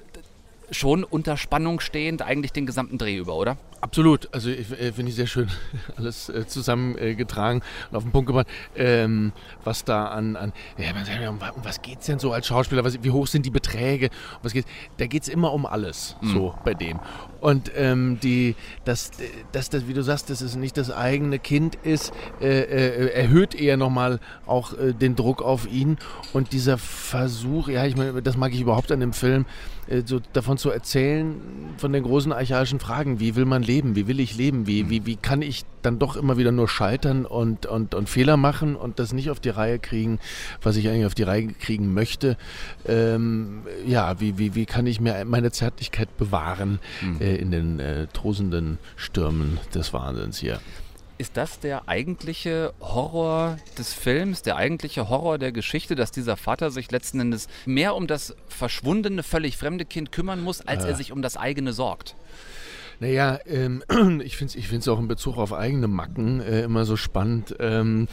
schon 0.71 1.05
unter 1.05 1.37
Spannung 1.37 1.81
stehend 1.81 2.23
eigentlich 2.23 2.53
den 2.53 2.67
gesamten 2.67 2.99
Dreh 2.99 3.17
über, 3.17 3.35
oder? 3.35 3.57
Absolut. 3.81 4.29
Also 4.33 4.51
ich, 4.51 4.71
äh, 4.73 4.93
finde 4.93 5.11
ich 5.11 5.17
sehr 5.17 5.27
schön 5.27 5.49
alles 5.97 6.29
äh, 6.29 6.47
zusammengetragen 6.47 7.61
äh, 7.61 7.91
und 7.91 7.97
auf 7.97 8.03
den 8.03 8.13
Punkt 8.13 8.27
gebracht. 8.27 8.47
Ähm, 8.77 9.33
was 9.65 9.85
da 9.85 10.07
an, 10.07 10.37
an 10.37 10.53
ja, 10.77 10.93
man 10.93 11.05
sagt 11.05 11.19
um, 11.27 11.39
um 11.39 11.65
was 11.65 11.81
geht 11.81 12.01
es 12.01 12.07
denn 12.07 12.19
so 12.19 12.33
als 12.33 12.47
Schauspieler? 12.47 12.85
Was, 12.85 13.03
wie 13.03 13.11
hoch 13.11 13.27
sind 13.27 13.47
die 13.47 13.51
Beträge? 13.51 14.07
Um 14.07 14.41
was 14.43 14.53
geht's? 14.53 14.69
Da 14.99 15.07
geht 15.07 15.23
es 15.23 15.29
immer 15.29 15.53
um 15.53 15.67
alles, 15.67 16.17
so 16.23 16.55
bei 16.65 16.75
dem. 16.75 17.01
Und 17.41 17.73
ähm, 17.75 18.19
die, 18.23 18.55
dass, 18.85 19.13
dass 19.53 19.71
das, 19.71 19.89
wie 19.89 19.95
du 19.95 20.03
sagst, 20.03 20.29
dass 20.29 20.43
es 20.43 20.57
nicht 20.57 20.77
das 20.77 20.91
eigene 20.91 21.39
Kind 21.39 21.77
ist, 21.77 22.13
äh, 22.41 22.61
äh, 22.61 23.13
erhöht 23.13 23.55
eher 23.55 23.79
nochmal 23.79 24.21
auch 24.47 24.75
äh, 24.75 24.93
den 24.93 25.17
Druck 25.17 25.41
auf 25.41 25.67
ihn. 25.71 25.97
Und 26.35 26.53
dieser 26.53 26.77
Versuch, 26.77 27.69
ja, 27.69 27.87
ich 27.87 27.97
meine, 27.97 28.21
das 28.21 28.37
mag 28.37 28.53
ich 28.53 28.61
überhaupt 28.61 28.93
an 28.93 29.01
dem 29.01 29.15
Film, 29.15 29.47
äh, 29.89 30.03
so 30.05 30.21
davon 30.33 30.59
zu 30.61 30.71
erzählen, 30.71 31.41
von 31.79 31.93
den 31.93 32.03
großen 32.03 32.33
archaischen 32.33 32.79
Fragen. 32.81 33.19
Wie 33.19 33.35
will 33.35 33.47
man 33.47 33.63
leben? 33.63 33.97
Wie 33.97 34.07
will 34.07 34.21
ich 34.21 34.37
leben? 34.37 34.67
Wie, 34.67 34.91
wie, 34.91 35.07
wie 35.07 35.17
kann 35.17 35.43
ich 35.43 35.65
dann 35.83 35.99
doch 35.99 36.17
immer 36.17 36.37
wieder 36.37 36.53
nur 36.53 36.69
scheitern 36.69 37.25
und, 37.25 37.67
und, 37.67 37.95
und 37.95 38.09
Fehler 38.09 38.37
machen 38.37 38.77
und 38.77 38.99
das 38.99 39.13
nicht 39.13 39.31
auf 39.31 39.41
die 39.41 39.49
Reihe 39.49 39.79
kriegen, 39.79 40.19
was 40.63 40.77
ich 40.77 40.89
eigentlich 40.89 41.07
auf 41.07 41.15
die 41.15 41.23
Reihe 41.23 41.49
kriegen 41.49 41.95
möchte? 41.95 42.37
Ähm, 42.87 43.63
ja, 43.87 44.21
wie, 44.21 44.39
wie, 44.39 44.55
wie 44.55 44.67
kann 44.67 44.87
ich 44.87 45.01
mir 45.01 45.25
meine 45.25 45.51
Zärtlichkeit 45.51 46.17
bewahren 46.17 46.79
äh, 47.21 47.37
in 47.37 47.51
den 47.51 47.81
äh, 47.81 48.07
tosenden 48.09 48.79
Stürmen 48.97 49.59
des 49.75 49.93
Wahnsinns 49.93 50.39
hier? 50.39 50.61
Ist 51.21 51.37
das 51.37 51.61
der 51.61 51.87
eigentliche 51.87 52.73
Horror 52.81 53.59
des 53.77 53.93
Films, 53.93 54.41
der 54.41 54.57
eigentliche 54.57 55.11
Horror 55.11 55.37
der 55.37 55.53
Geschichte, 55.53 55.95
dass 55.95 56.13
dieser 56.13 56.39
Vater 56.39 56.71
sich 56.71 56.91
letzten 56.91 57.21
Endes 57.21 57.47
mehr 57.67 57.95
um 57.95 58.07
das 58.07 58.35
verschwundene, 58.49 59.23
völlig 59.23 59.59
fremde 59.59 59.85
Kind 59.85 60.13
kümmern 60.13 60.43
muss, 60.43 60.63
als 60.63 60.87
er 60.87 60.95
sich 60.97 61.13
um 61.13 61.21
das 61.21 61.37
eigene 61.37 61.75
sorgt? 61.75 62.17
Naja, 63.01 63.39
ähm, 63.45 63.83
ich 64.25 64.39
finde 64.39 64.53
es 64.53 64.55
ich 64.55 64.69
find's 64.69 64.89
auch 64.89 64.99
in 64.99 65.09
Bezug 65.09 65.37
auf 65.37 65.53
eigene 65.53 65.89
Macken 65.89 66.41
äh, 66.41 66.63
immer 66.63 66.87
so 66.87 66.97
spannend. 66.97 67.55
Ähm, 67.61 68.09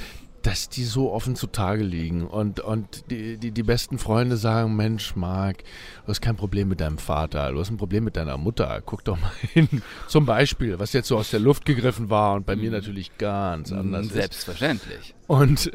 dass 0.47 0.69
die 0.69 0.85
so 0.85 1.11
offen 1.11 1.35
zutage 1.35 1.83
liegen 1.83 2.25
und, 2.25 2.61
und 2.61 3.11
die, 3.11 3.37
die, 3.37 3.51
die 3.51 3.63
besten 3.63 3.97
Freunde 3.97 4.37
sagen, 4.37 4.77
Mensch, 4.77 5.13
Marc, 5.17 5.63
du 6.05 6.07
hast 6.07 6.21
kein 6.21 6.37
Problem 6.37 6.69
mit 6.69 6.79
deinem 6.79 6.99
Vater, 6.99 7.51
du 7.51 7.59
hast 7.59 7.69
ein 7.69 7.75
Problem 7.75 8.05
mit 8.05 8.15
deiner 8.15 8.37
Mutter, 8.37 8.81
guck 8.85 9.03
doch 9.03 9.19
mal 9.19 9.31
hin. 9.53 9.67
Zum 10.07 10.25
Beispiel, 10.25 10.79
was 10.79 10.93
jetzt 10.93 11.09
so 11.09 11.17
aus 11.17 11.31
der 11.31 11.41
Luft 11.41 11.65
gegriffen 11.65 12.09
war 12.09 12.35
und 12.35 12.45
bei 12.45 12.55
mir 12.55 12.71
natürlich 12.71 13.17
ganz 13.17 13.73
anders 13.73 14.05
ist. 14.05 14.13
Selbstverständlich. 14.13 15.16
Und, 15.27 15.72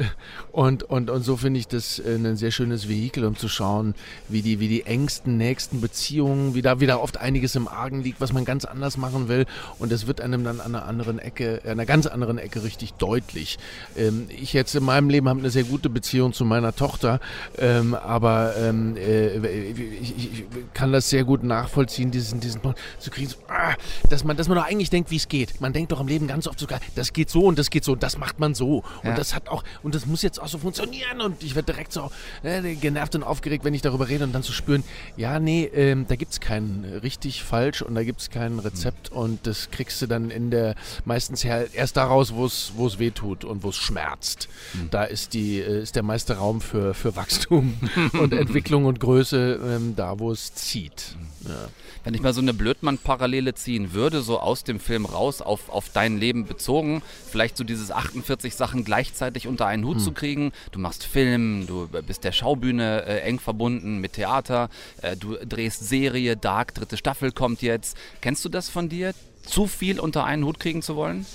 und, 0.51 0.83
und, 0.85 1.11
und 1.11 1.23
so 1.23 1.37
finde 1.37 1.61
ich 1.61 1.69
das 1.69 1.99
äh, 1.99 2.15
ein 2.15 2.37
sehr 2.37 2.51
schönes 2.51 2.89
Vehikel, 2.89 3.27
um 3.27 3.37
zu 3.37 3.49
schauen, 3.49 3.95
wie 4.29 4.41
die, 4.41 4.61
wie 4.61 4.69
die 4.69 4.87
engsten, 4.87 5.37
nächsten 5.37 5.83
Beziehungen, 5.83 6.55
wie 6.55 6.63
da 6.63 6.81
wieder 6.81 7.03
oft 7.03 7.19
einiges 7.19 7.55
im 7.55 7.69
Argen 7.69 8.03
liegt, 8.03 8.21
was 8.21 8.33
man 8.33 8.47
ganz 8.47 8.65
anders 8.65 8.97
machen 8.97 9.29
will. 9.29 9.45
Und 9.79 9.93
das 9.93 10.07
wird 10.07 10.23
einem 10.23 10.43
dann 10.43 10.61
an 10.61 10.75
einer 10.75 10.87
anderen 10.87 11.19
Ecke, 11.19 11.61
an 11.65 11.73
einer 11.73 11.85
ganz 11.85 12.07
anderen 12.07 12.39
Ecke 12.39 12.63
richtig 12.65 12.95
deutlich. 12.95 13.59
Ähm, 13.95 14.27
ich 14.31 14.55
jetzt 14.55 14.75
in 14.75 14.85
meinem 14.85 15.11
Leben 15.11 15.29
habe 15.29 15.41
eine 15.41 15.51
sehr 15.51 15.65
gute 15.65 15.91
Beziehung 15.91 16.33
zu 16.33 16.47
meiner 16.47 16.75
Tochter, 16.75 17.21
ähm, 17.59 17.95
aber 17.95 18.55
ähm, 18.57 18.97
äh, 18.97 19.37
ich, 19.37 20.45
kann 20.73 20.93
das 20.93 21.11
sehr 21.11 21.25
gut 21.25 21.45
nachvollziehen, 21.45 22.11
diesen, 22.11 22.41
diesen 22.41 22.63
zu 22.99 23.11
kriegen, 23.11 23.29
so, 23.29 23.37
ah, 23.49 23.75
dass 24.09 24.25
man, 24.25 24.37
dass 24.37 24.49
man 24.49 24.57
doch 24.57 24.65
eigentlich 24.65 24.89
denkt, 24.89 25.11
wie 25.11 25.17
es 25.17 25.29
geht. 25.29 25.61
Man 25.61 25.75
denkt 25.75 25.93
doch 25.93 26.01
im 26.01 26.09
Leben 26.09 26.27
ganz 26.27 26.47
oft 26.47 26.59
sogar, 26.59 26.81
das 26.95 27.13
geht 27.13 27.29
so 27.29 27.45
und 27.45 27.59
das 27.59 27.69
geht 27.69 27.85
so 27.85 27.93
und 27.93 28.03
das 28.03 28.17
macht 28.17 28.41
man 28.41 28.55
so. 28.55 28.83
Und 29.03 29.19
das 29.19 29.35
hat 29.35 29.42
auch, 29.49 29.65
und 29.83 29.95
das 29.95 30.07
muss 30.07 30.23
jetzt 30.23 30.41
auch 30.41 30.49
so 30.49 30.59
funktionieren 30.59 31.21
und 31.21 31.43
ich 31.43 31.55
werde 31.55 31.73
direkt 31.73 31.93
so 31.93 32.11
äh, 32.43 32.75
genervt 32.75 33.15
und 33.15 33.23
aufgeregt, 33.23 33.65
wenn 33.65 33.75
ich 33.75 33.83
darüber 33.83 34.09
rede 34.09 34.25
und 34.25 34.33
dann 34.33 34.43
zu 34.43 34.53
spüren, 34.53 34.85
ja, 35.17 35.39
nee, 35.39 35.65
ähm, 35.65 36.07
da 36.09 36.17
gibt 36.17 36.33
es 36.33 36.41
kein 36.41 36.85
richtig, 37.03 37.43
falsch 37.43 37.83
und 37.83 37.95
da 37.95 38.05
gibt 38.05 38.21
es 38.21 38.31
kein 38.31 38.59
Rezept 38.59 39.11
und 39.11 39.47
das 39.47 39.71
kriegst 39.71 40.01
du 40.03 40.07
dann 40.07 40.31
in 40.31 40.51
der, 40.51 40.75
meistens 41.05 41.45
her, 41.45 41.67
erst 41.73 41.97
daraus, 41.97 42.35
wo 42.35 42.47
es 42.47 42.99
weh 42.99 43.11
tut 43.11 43.45
und 43.45 43.63
wo 43.63 43.71
es 43.71 43.77
schmerzt. 43.77 44.49
Da 44.91 45.05
ist, 45.05 45.35
die, 45.35 45.61
äh, 45.61 45.83
ist 45.83 45.97
der 45.97 46.03
meiste 46.03 46.37
Raum 46.37 46.61
für, 46.61 46.95
für 46.95 47.17
Wachstum 47.17 47.75
und 48.21 48.33
Entwicklung 48.33 48.85
und 48.85 49.01
Größe 49.01 49.61
ähm, 49.65 49.95
da, 49.97 50.19
wo 50.19 50.31
es 50.31 50.55
zieht. 50.55 51.17
Ja. 51.47 51.69
Wenn 52.05 52.15
ich 52.15 52.23
mal 52.23 52.35
so 52.35 52.41
eine 52.41 52.53
Blödmann-Parallele 52.53 53.55
ziehen 53.55 53.93
würde, 53.93 54.23
so 54.23 54.41
aus 54.41 54.65
dem 54.65 54.81
Film 54.81 55.05
raus 55.05 55.41
auf, 55.41 55.69
auf 55.69 55.89
dein 55.89 56.19
Leben 56.19 56.47
bezogen, 56.47 57.01
vielleicht 57.31 57.57
so 57.57 57.63
dieses 57.63 57.93
48 57.93 58.57
Sachen 58.57 58.85
gleichzeitig 58.85 59.32
unter 59.47 59.67
einen 59.67 59.85
Hut 59.85 60.01
zu 60.01 60.13
kriegen. 60.13 60.53
Du 60.71 60.79
machst 60.79 61.05
Film, 61.05 61.67
du 61.67 61.89
bist 62.07 62.25
der 62.25 62.33
Schaubühne 62.33 63.05
äh, 63.07 63.21
eng 63.21 63.39
verbunden 63.39 63.99
mit 63.99 64.15
Theater, 64.15 64.69
äh, 65.01 65.17
du 65.17 65.37
drehst 65.37 65.89
Serie, 65.89 66.37
Dark, 66.37 66.75
dritte 66.75 66.97
Staffel 66.97 67.33
kommt 67.33 67.63
jetzt. 67.63 67.97
Kennst 68.21 68.45
du 68.45 68.49
das 68.49 68.69
von 68.69 68.89
dir? 68.89 69.13
Zu 69.45 69.67
viel 69.67 69.99
unter 69.99 70.25
einen 70.25 70.45
Hut 70.45 70.61
kriegen 70.61 70.83
zu 70.83 70.97
wollen? 70.97 71.27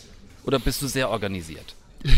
Oder 0.45 0.59
bist 0.59 0.81
du 0.81 0.87
sehr 0.87 1.09
organisiert? 1.09 1.75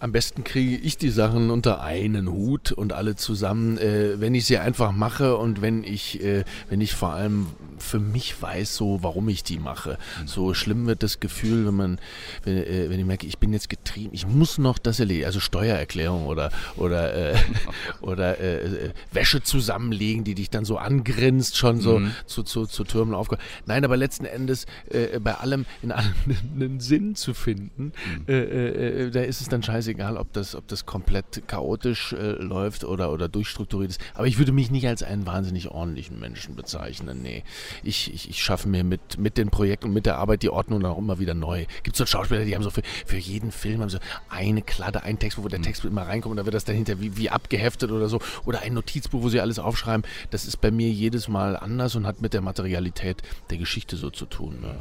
Am 0.00 0.12
besten 0.12 0.44
kriege 0.44 0.76
ich 0.76 0.96
die 0.96 1.10
Sachen 1.10 1.50
unter 1.50 1.82
einen 1.82 2.30
Hut 2.30 2.70
und 2.70 2.92
alle 2.92 3.16
zusammen, 3.16 3.78
äh, 3.78 4.20
wenn 4.20 4.32
ich 4.36 4.46
sie 4.46 4.58
einfach 4.58 4.92
mache 4.92 5.36
und 5.36 5.60
wenn 5.60 5.82
ich, 5.82 6.22
äh, 6.22 6.44
wenn 6.68 6.80
ich 6.80 6.94
vor 6.94 7.10
allem 7.10 7.48
für 7.82 7.98
mich 8.00 8.40
weiß, 8.40 8.74
so 8.76 9.02
warum 9.02 9.28
ich 9.28 9.42
die 9.44 9.58
mache. 9.58 9.98
So 10.26 10.54
schlimm 10.54 10.86
wird 10.86 11.02
das 11.02 11.20
Gefühl, 11.20 11.66
wenn 11.66 11.74
man, 11.74 12.00
wenn, 12.44 12.56
äh, 12.58 12.90
wenn 12.90 12.98
ich 12.98 13.06
merke, 13.06 13.26
ich 13.26 13.38
bin 13.38 13.52
jetzt 13.52 13.68
getrieben, 13.68 14.10
ich 14.12 14.26
muss 14.26 14.58
noch 14.58 14.78
das 14.78 15.00
erledigen, 15.00 15.26
also 15.26 15.40
Steuererklärung 15.40 16.26
oder 16.26 16.50
oder 16.76 17.14
äh, 17.32 17.36
oder 18.00 18.38
äh, 18.40 18.86
äh, 18.86 18.90
Wäsche 19.12 19.42
zusammenlegen, 19.42 20.24
die 20.24 20.34
dich 20.34 20.50
dann 20.50 20.64
so 20.64 20.78
angrinst, 20.78 21.56
schon 21.56 21.80
so 21.80 21.98
Mhm. 21.98 22.12
zu, 22.26 22.42
zu, 22.42 22.66
zu 22.66 22.84
Türmen 22.84 23.14
aufgehört. 23.14 23.44
Nein, 23.66 23.84
aber 23.84 23.96
letzten 23.96 24.24
Endes 24.24 24.66
äh, 24.90 25.18
bei 25.20 25.34
allem 25.34 25.64
in 25.82 25.92
allem 25.92 26.12
einen 26.54 26.80
Sinn 26.80 27.14
zu 27.14 27.34
finden, 27.34 27.92
äh, 28.26 28.32
äh, 28.32 29.06
äh, 29.06 29.10
da 29.10 29.20
ist 29.22 29.40
es 29.40 29.48
dann 29.48 29.62
scheißegal, 29.62 30.16
ob 30.16 30.32
das, 30.32 30.54
ob 30.54 30.68
das 30.68 30.86
komplett 30.86 31.42
chaotisch 31.48 32.12
äh, 32.12 32.32
läuft 32.32 32.84
oder, 32.84 33.12
oder 33.12 33.28
durchstrukturiert 33.28 33.90
ist. 33.90 34.00
Aber 34.14 34.26
ich 34.26 34.38
würde 34.38 34.52
mich 34.52 34.70
nicht 34.70 34.86
als 34.86 35.02
einen 35.02 35.26
wahnsinnig 35.26 35.68
ordentlichen 35.70 36.18
Menschen 36.20 36.54
bezeichnen. 36.56 37.20
Nee. 37.22 37.42
Ich, 37.82 38.12
ich, 38.12 38.30
ich 38.30 38.42
schaffe 38.42 38.68
mir 38.68 38.84
mit, 38.84 39.18
mit 39.18 39.38
den 39.38 39.50
Projekten 39.50 39.86
und 39.86 39.94
mit 39.94 40.06
der 40.06 40.16
Arbeit 40.16 40.42
die 40.42 40.50
Ordnung 40.50 40.80
dann 40.80 40.92
auch 40.92 40.98
immer 40.98 41.18
wieder 41.18 41.34
neu. 41.34 41.66
Gibt 41.82 41.94
es 41.94 41.98
so 41.98 42.06
Schauspieler, 42.06 42.44
die 42.44 42.54
haben 42.54 42.62
so 42.62 42.70
für, 42.70 42.82
für 43.06 43.16
jeden 43.16 43.52
Film 43.52 43.80
haben 43.80 43.90
so 43.90 43.98
eine 44.28 44.62
Kladde, 44.62 45.02
ein 45.02 45.18
Text, 45.18 45.38
wo 45.42 45.48
der 45.48 45.62
Text 45.62 45.84
immer 45.84 46.02
reinkommt 46.02 46.32
und 46.32 46.36
dann 46.36 46.46
wird 46.46 46.54
das 46.54 46.64
dahinter 46.64 47.00
wie, 47.00 47.16
wie 47.16 47.30
abgeheftet 47.30 47.90
oder 47.90 48.08
so. 48.08 48.20
Oder 48.44 48.60
ein 48.62 48.74
Notizbuch, 48.74 49.22
wo 49.22 49.28
sie 49.28 49.40
alles 49.40 49.58
aufschreiben. 49.58 50.04
Das 50.30 50.46
ist 50.46 50.60
bei 50.60 50.70
mir 50.70 50.90
jedes 50.90 51.28
Mal 51.28 51.56
anders 51.56 51.96
und 51.96 52.06
hat 52.06 52.20
mit 52.20 52.34
der 52.34 52.40
Materialität 52.40 53.22
der 53.50 53.58
Geschichte 53.58 53.96
so 53.96 54.10
zu 54.10 54.26
tun. 54.26 54.60
Ne? 54.60 54.76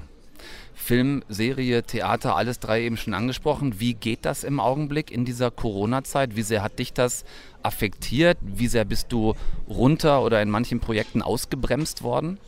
Film, 0.78 1.24
Serie, 1.28 1.84
Theater, 1.84 2.36
alles 2.36 2.60
drei 2.60 2.84
eben 2.84 2.98
schon 2.98 3.14
angesprochen. 3.14 3.80
Wie 3.80 3.94
geht 3.94 4.24
das 4.24 4.44
im 4.44 4.60
Augenblick 4.60 5.12
in 5.12 5.26
dieser 5.26 5.52
Corona-Zeit? 5.52 6.36
Wie 6.36 6.44
sehr 6.44 6.64
hat 6.64 6.80
dich 6.80 6.94
das 6.94 7.26
affektiert? 7.64 8.38
Wie 8.42 8.68
sehr 8.68 8.86
bist 8.86 9.12
du 9.12 9.34
runter 9.68 10.22
oder 10.22 10.42
in 10.42 10.50
manchen 10.50 10.80
Projekten 10.80 11.22
ausgebremst 11.22 12.04
worden? 12.04 12.40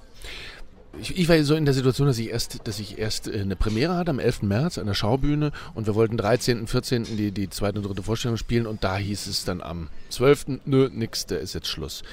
Ich, 1.01 1.18
ich 1.18 1.29
war 1.29 1.41
so 1.44 1.56
in 1.56 1.65
der 1.65 1.74
Situation, 1.74 2.08
dass 2.08 2.18
ich 2.18 2.29
erst, 2.29 2.68
dass 2.68 2.79
ich 2.79 2.98
erst 2.98 3.27
äh, 3.27 3.41
eine 3.41 3.56
Premiere 3.56 3.96
hatte 3.96 4.12
am 4.12 4.20
11. 4.20 4.44
März 4.44 4.77
an 4.77 4.86
der 4.86 4.94
Schaubühne 4.94 5.51
und 5.74 5.88
wir 5.88 5.96
wollten 5.96 6.18
13., 6.18 6.68
14. 6.68 7.18
die, 7.18 7.32
die 7.32 7.50
zweite 7.50 7.79
und 7.79 7.86
dritte 7.86 8.03
Vorstellung 8.03 8.38
spielen 8.38 8.68
und 8.68 8.84
da 8.84 8.98
hieß 8.98 9.27
es 9.27 9.46
dann 9.46 9.62
am 9.62 9.88
12. 10.10 10.60
Nö, 10.65 10.89
nix, 10.91 11.25
da 11.25 11.36
ist 11.36 11.53
jetzt 11.53 11.68
Schluss. 11.68 12.03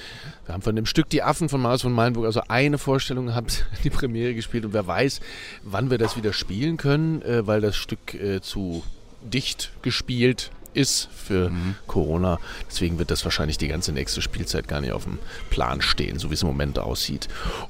Wir 0.45 0.53
haben 0.53 0.61
von 0.61 0.75
dem 0.75 0.85
Stück 0.85 1.09
Die 1.09 1.23
Affen 1.23 1.49
von 1.49 1.61
Marius 1.61 1.81
von 1.81 1.93
Meilenburg 1.93 2.25
also 2.25 2.41
eine 2.47 2.77
Vorstellung 2.77 3.27
gehabt, 3.27 3.65
die 3.83 3.89
Premiere 3.89 4.33
gespielt 4.33 4.65
und 4.65 4.73
wer 4.73 4.87
weiß, 4.87 5.19
wann 5.63 5.89
wir 5.89 5.97
das 5.97 6.15
wieder 6.15 6.33
spielen 6.33 6.77
können, 6.77 7.21
äh, 7.23 7.45
weil 7.45 7.61
das 7.61 7.75
Stück 7.75 8.13
äh, 8.13 8.41
zu 8.41 8.83
dicht 9.21 9.71
gespielt 9.81 10.51
ist 10.77 11.09
für 11.11 11.51
Corona. 11.87 12.39
Deswegen 12.69 12.99
wird 12.99 13.09
das 13.11 13.25
wahrscheinlich 13.25 13.57
die 13.57 13.67
ganze 13.67 13.91
nächste 13.91 14.21
Spielzeit 14.21 14.67
gar 14.67 14.79
nicht 14.79 14.93
auf 14.93 15.05
dem 15.05 15.17
Plan 15.49 15.81
stehen, 15.81 16.19
so 16.19 16.29
wie 16.29 16.35
es 16.35 16.43
im 16.43 16.47
Moment 16.47 16.77
aussieht. 16.77 17.27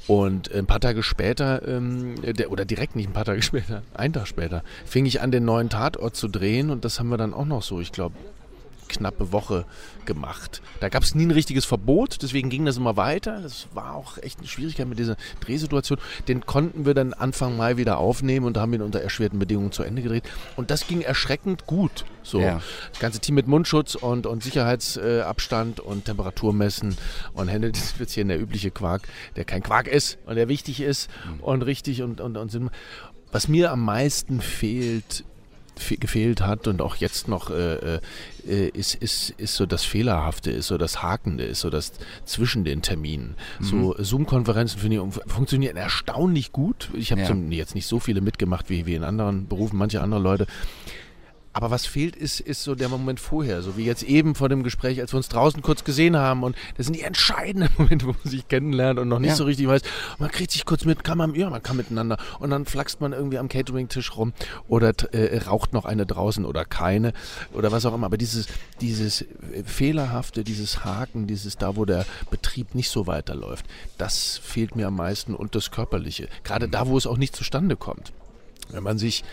Und 0.07 0.53
ein 0.53 0.65
paar 0.65 0.81
Tage 0.81 1.01
später, 1.03 1.65
ähm, 1.67 2.15
der, 2.21 2.51
oder 2.51 2.65
direkt 2.65 2.95
nicht 2.95 3.09
ein 3.09 3.13
paar 3.13 3.25
Tage 3.25 3.41
später, 3.43 3.81
einen 3.93 4.13
Tag 4.13 4.27
später, 4.27 4.63
fing 4.85 5.05
ich 5.05 5.21
an, 5.21 5.31
den 5.31 5.45
neuen 5.45 5.69
Tatort 5.69 6.15
zu 6.15 6.27
drehen 6.27 6.69
und 6.69 6.83
das 6.83 6.99
haben 6.99 7.09
wir 7.09 7.17
dann 7.17 7.33
auch 7.33 7.45
noch 7.45 7.63
so, 7.63 7.79
ich 7.79 7.91
glaube, 7.91 8.15
knappe 8.87 9.31
Woche 9.31 9.65
gemacht. 10.05 10.61
Da 10.79 10.89
gab 10.89 11.03
es 11.03 11.15
nie 11.15 11.25
ein 11.25 11.31
richtiges 11.31 11.65
Verbot, 11.65 12.17
deswegen 12.21 12.49
ging 12.49 12.65
das 12.65 12.77
immer 12.77 12.95
weiter. 12.97 13.41
Das 13.41 13.67
war 13.73 13.95
auch 13.95 14.17
echt 14.19 14.39
eine 14.39 14.47
Schwierigkeit 14.47 14.87
mit 14.87 14.99
dieser 14.99 15.17
Drehsituation. 15.41 15.99
Den 16.27 16.45
konnten 16.45 16.85
wir 16.85 16.93
dann 16.93 17.13
Anfang 17.13 17.57
Mai 17.57 17.77
wieder 17.77 17.97
aufnehmen 17.97 18.45
und 18.45 18.57
haben 18.57 18.73
ihn 18.73 18.81
unter 18.81 19.01
erschwerten 19.01 19.39
Bedingungen 19.39 19.71
zu 19.71 19.83
Ende 19.83 20.01
gedreht. 20.01 20.23
Und 20.55 20.71
das 20.71 20.87
ging 20.87 21.01
erschreckend 21.01 21.65
gut. 21.65 22.05
So, 22.23 22.39
Ja. 22.41 22.61
das 22.91 22.99
ganze 22.99 23.19
Team 23.19 23.35
mit 23.35 23.47
Mundschutz 23.47 23.95
und, 23.95 24.25
und 24.25 24.43
Sicherheitsabstand 24.43 25.79
und 25.79 26.05
Temperaturmessen 26.05 26.97
und 27.33 27.47
Hände, 27.47 27.71
hier 28.07 28.25
der 28.25 28.39
übliche 28.39 28.71
Quark, 28.71 29.07
der 29.35 29.45
kein 29.45 29.63
Quark 29.63 29.87
ist 29.87 30.17
und 30.25 30.35
der 30.35 30.47
wichtig 30.47 30.81
ist 30.81 31.09
und 31.41 31.61
richtig 31.61 32.01
und, 32.01 32.19
und, 32.21 32.37
und 32.37 32.51
Sinn. 32.51 32.69
Was 33.31 33.47
mir 33.47 33.71
am 33.71 33.83
meisten 33.83 34.41
fehlt, 34.41 35.03
fe- 35.13 35.23
gefehlt 35.99 36.41
hat 36.41 36.67
und 36.67 36.81
auch 36.81 36.95
jetzt 36.95 37.27
noch 37.27 37.49
äh, 37.49 37.95
äh, 38.47 38.67
ist, 38.69 38.95
ist, 38.95 39.31
ist 39.37 39.55
so 39.55 39.65
das 39.65 39.83
Fehlerhafte, 39.83 40.51
ist 40.51 40.67
so 40.67 40.77
das 40.77 41.01
Hakende, 41.01 41.43
ist 41.43 41.61
so 41.61 41.69
das 41.69 41.91
zwischen 42.25 42.63
den 42.63 42.81
Terminen. 42.81 43.35
So 43.59 43.95
Zoom-Konferenzen 43.97 44.79
finde 44.79 44.97
ich 44.97 45.31
funktionieren 45.31 45.77
erstaunlich 45.77 46.51
gut. 46.51 46.89
Ich 46.93 47.11
habe 47.11 47.21
Ja. 47.21 47.33
jetzt 47.49 47.75
nicht 47.75 47.87
so 47.87 47.99
viele 47.99 48.21
mitgemacht 48.21 48.69
wie, 48.69 48.85
wie 48.85 48.95
in 48.95 49.03
anderen 49.03 49.47
Berufen, 49.47 49.77
manche 49.77 50.01
andere 50.01 50.21
Leute. 50.21 50.47
Aber 51.57 51.71
was 51.71 51.87
fehlt, 51.87 52.15
ist, 52.15 52.39
ist 52.39 52.63
so 52.63 52.75
der 52.75 52.87
Moment 52.87 53.19
vorher, 53.19 53.63
so 53.63 53.77
wie 53.77 53.83
jetzt 53.83 54.03
eben 54.03 54.35
vor 54.35 54.47
dem 54.47 54.61
Gespräch, 54.61 55.01
als 55.01 55.11
wir 55.11 55.17
uns 55.17 55.27
draußen 55.27 55.63
kurz 55.63 55.83
gesehen 55.83 56.15
haben. 56.15 56.43
Und 56.43 56.55
das 56.77 56.85
sind 56.85 56.95
die 56.95 57.01
entscheidenden 57.01 57.69
Momente, 57.79 58.05
wo 58.05 58.11
man 58.11 58.31
sich 58.31 58.47
kennenlernt 58.47 58.99
und 58.99 59.07
noch 59.07 59.17
nicht 59.17 59.31
Ja. 59.31 59.35
so 59.35 59.45
richtig 59.45 59.67
weiß. 59.67 59.81
Man 60.19 60.29
kriegt 60.29 60.51
sich 60.51 60.65
kurz 60.65 60.85
mit, 60.85 61.03
kann 61.03 61.17
man, 61.17 61.33
ja, 61.33 61.49
man 61.49 61.63
kann 61.63 61.75
miteinander. 61.75 62.17
Und 62.37 62.51
dann 62.51 62.65
flaxt 62.65 63.01
man 63.01 63.11
irgendwie 63.11 63.39
am 63.39 63.49
Catering-Tisch 63.49 64.15
rum 64.15 64.33
oder 64.67 64.93
äh, 65.13 65.39
raucht 65.47 65.73
noch 65.73 65.85
eine 65.85 66.05
draußen 66.05 66.45
oder 66.45 66.63
keine 66.63 67.11
oder 67.53 67.71
was 67.71 67.87
auch 67.87 67.95
immer. 67.95 68.05
Aber 68.05 68.17
dieses, 68.17 68.45
dieses 68.79 69.25
Fehlerhafte, 69.65 70.43
dieses 70.43 70.85
Haken, 70.85 71.25
dieses 71.25 71.57
da, 71.57 71.75
wo 71.75 71.85
der 71.85 72.05
Betrieb 72.29 72.75
nicht 72.75 72.91
so 72.91 73.07
weiterläuft, 73.07 73.65
das 73.97 74.37
fehlt 74.43 74.75
mir 74.75 74.87
am 74.89 74.95
meisten 74.95 75.33
und 75.33 75.55
das 75.55 75.71
Körperliche. 75.71 76.27
Gerade 76.43 76.67
da, 76.69 76.85
wo 76.87 76.97
es 76.99 77.07
auch 77.07 77.17
nicht 77.17 77.35
zustande 77.35 77.75
kommt. 77.75 78.13
Wenn 78.69 78.83
man 78.83 78.99
sich 78.99 79.23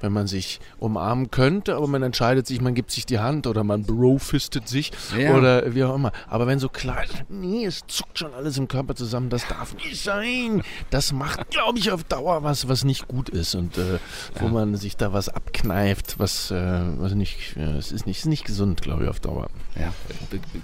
wenn 0.00 0.12
man 0.12 0.26
sich 0.26 0.60
umarmen 0.78 1.30
könnte, 1.30 1.74
aber 1.76 1.86
man 1.86 2.02
entscheidet 2.02 2.46
sich, 2.46 2.60
man 2.60 2.74
gibt 2.74 2.90
sich 2.90 3.06
die 3.06 3.18
Hand 3.18 3.46
oder 3.46 3.64
man 3.64 3.84
brofistet 3.84 4.68
sich 4.68 4.92
Ja. 5.16 5.34
oder 5.36 5.74
wie 5.74 5.84
auch 5.84 5.94
immer. 5.94 6.12
Aber 6.28 6.46
wenn 6.46 6.58
so 6.58 6.68
klar 6.68 7.04
ist, 7.04 7.14
nee, 7.28 7.64
es 7.64 7.82
zuckt 7.86 8.18
schon 8.18 8.32
alles 8.34 8.58
im 8.58 8.68
Körper 8.68 8.94
zusammen, 8.94 9.30
das 9.30 9.46
darf 9.46 9.74
nicht 9.74 10.02
sein. 10.02 10.62
Das 10.90 11.12
macht, 11.12 11.50
glaube 11.50 11.78
ich, 11.78 11.90
auf 11.90 12.04
Dauer 12.04 12.42
was, 12.42 12.68
was 12.68 12.84
nicht 12.84 13.08
gut 13.08 13.28
ist 13.28 13.54
und 13.54 13.78
äh, 13.78 13.98
wo 14.40 14.48
man 14.48 14.76
sich 14.76 14.96
da 14.96 15.12
was 15.12 15.28
abkneift, 15.28 16.18
was, 16.18 16.50
äh, 16.50 16.80
was 16.98 17.14
nicht, 17.14 17.56
ja, 17.56 17.76
es 17.76 17.92
ist 17.92 18.06
nicht, 18.06 18.18
ist 18.20 18.26
nicht 18.26 18.44
gesund, 18.44 18.82
glaube 18.82 19.04
ich, 19.04 19.08
auf 19.10 19.20
Dauer. 19.20 19.48
Ja, 19.78 19.92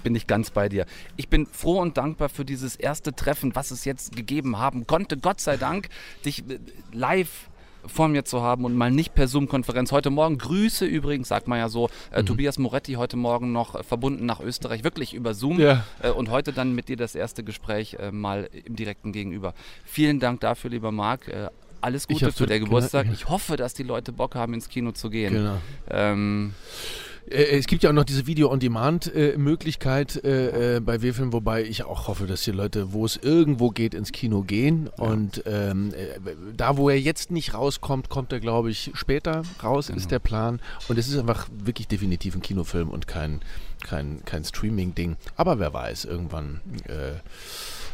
bin 0.03 0.15
ich 0.15 0.27
ganz 0.27 0.49
bei 0.49 0.69
dir. 0.69 0.85
Ich 1.15 1.29
bin 1.29 1.45
froh 1.45 1.79
und 1.79 1.97
dankbar 1.97 2.29
für 2.29 2.45
dieses 2.45 2.75
erste 2.75 3.13
Treffen, 3.15 3.55
was 3.55 3.71
es 3.71 3.85
jetzt 3.85 4.15
gegeben 4.15 4.57
haben 4.57 4.87
konnte. 4.87 5.17
Gott 5.17 5.39
sei 5.41 5.57
Dank, 5.57 5.89
dich 6.25 6.39
äh, 6.49 6.59
live 6.91 7.49
vor 7.87 8.07
mir 8.07 8.25
zu 8.25 8.41
haben 8.41 8.65
und 8.65 8.75
mal 8.75 8.91
nicht 8.91 9.13
per 9.15 9.27
Zoom-Konferenz. 9.27 9.91
Heute 9.91 10.09
Morgen 10.09 10.37
Grüße 10.37 10.85
übrigens, 10.85 11.27
sagt 11.27 11.47
man 11.47 11.59
ja 11.59 11.69
so, 11.69 11.89
äh, 12.11 12.21
Mhm. 12.21 12.25
Tobias 12.25 12.57
Moretti 12.57 12.93
heute 12.93 13.17
Morgen 13.17 13.51
noch 13.51 13.75
äh, 13.75 13.83
verbunden 13.83 14.25
nach 14.25 14.39
Österreich, 14.39 14.83
wirklich 14.83 15.13
über 15.13 15.33
Zoom. 15.33 15.59
Ja. 15.59 15.85
Äh, 16.01 16.09
und 16.11 16.29
heute 16.29 16.53
dann 16.53 16.73
mit 16.75 16.87
dir 16.89 16.97
das 16.97 17.15
erste 17.15 17.43
Gespräch 17.43 17.95
äh, 17.99 18.11
mal 18.11 18.49
im 18.65 18.75
direkten 18.75 19.11
Gegenüber. 19.11 19.53
Vielen 19.85 20.19
Dank 20.19 20.39
dafür, 20.41 20.69
lieber 20.71 20.91
Marc. 20.91 21.27
Äh, 21.27 21.49
alles 21.81 22.07
Gute 22.07 22.31
für 22.31 22.47
den 22.47 22.59
genau, 22.59 22.65
Geburtstag. 22.65 23.05
ja. 23.05 23.13
Ich 23.13 23.29
hoffe, 23.29 23.57
dass 23.57 23.73
die 23.75 23.83
Leute 23.83 24.11
Bock 24.11 24.33
haben, 24.35 24.53
ins 24.55 24.69
Kino 24.69 24.91
zu 24.91 25.09
gehen. 25.09 25.33
Genau. 25.33 25.57
Ähm, 25.89 26.53
Äh, 26.53 27.04
Es 27.27 27.65
gibt 27.65 27.81
ja 27.81 27.89
auch 27.89 27.93
noch 27.93 28.03
diese 28.03 28.27
Video-on-Demand-Möglichkeit 28.27 30.23
äh, 30.23 30.75
äh, 30.75 30.79
bei 30.79 31.01
W-Film, 31.01 31.33
wobei 31.33 31.63
ich 31.63 31.83
auch 31.83 32.07
hoffe, 32.07 32.27
dass 32.27 32.43
die 32.43 32.51
Leute, 32.51 32.93
wo 32.93 33.03
es 33.03 33.17
irgendwo 33.17 33.71
geht, 33.71 33.95
ins 33.95 34.11
Kino 34.11 34.43
gehen. 34.43 34.89
Und 34.97 35.41
ähm, 35.47 35.91
äh, 35.95 36.19
da, 36.55 36.77
wo 36.77 36.87
er 36.87 36.99
jetzt 36.99 37.31
nicht 37.31 37.55
rauskommt, 37.55 38.09
kommt 38.09 38.31
er, 38.31 38.39
glaube 38.39 38.69
ich, 38.69 38.91
später 38.93 39.41
raus, 39.63 39.89
ist 39.89 40.11
der 40.11 40.19
Plan. 40.19 40.59
Und 40.87 40.99
es 40.99 41.07
ist 41.07 41.17
einfach 41.17 41.47
wirklich 41.51 41.87
definitiv 41.87 42.35
ein 42.35 42.43
Kinofilm 42.43 42.89
und 42.89 43.07
kein, 43.07 43.41
kein, 43.83 44.23
kein 44.25 44.43
Streaming-Ding. 44.43 45.15
Aber 45.35 45.57
wer 45.57 45.73
weiß, 45.73 46.05
irgendwann. 46.05 46.61
Äh, 46.87 47.21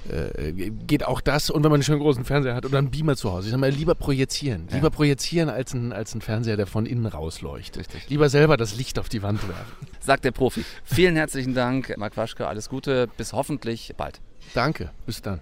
äh, 0.09 0.51
geht 0.51 1.05
auch 1.05 1.21
das 1.21 1.49
und 1.49 1.63
wenn 1.63 1.71
man 1.71 1.77
einen 1.77 1.83
schönen 1.83 1.99
großen 1.99 2.25
Fernseher 2.25 2.55
hat 2.55 2.65
oder 2.65 2.77
einen 2.77 2.91
Beamer 2.91 3.15
zu 3.15 3.31
Hause, 3.31 3.47
ich 3.47 3.51
sag 3.51 3.59
mal, 3.59 3.69
lieber 3.69 3.95
projizieren. 3.95 4.67
Lieber 4.71 4.89
projizieren 4.89 5.49
als 5.49 5.73
ein, 5.73 5.93
als 5.93 6.15
ein 6.15 6.21
Fernseher, 6.21 6.57
der 6.57 6.67
von 6.67 6.85
innen 6.85 7.05
rausleuchtet. 7.05 7.81
Richtig. 7.81 8.09
Lieber 8.09 8.29
selber 8.29 8.57
das 8.57 8.75
Licht 8.75 8.99
auf 8.99 9.09
die 9.09 9.21
Wand 9.21 9.47
werfen. 9.47 9.71
sagt 9.99 10.25
der 10.25 10.31
Profi. 10.31 10.65
Vielen 10.83 11.15
herzlichen 11.15 11.53
Dank, 11.53 11.95
Marc 11.97 12.17
Waschke. 12.17 12.47
Alles 12.47 12.69
Gute. 12.69 13.07
Bis 13.17 13.33
hoffentlich 13.33 13.93
bald. 13.97 14.19
Danke, 14.53 14.91
bis 15.05 15.21
dann. 15.21 15.39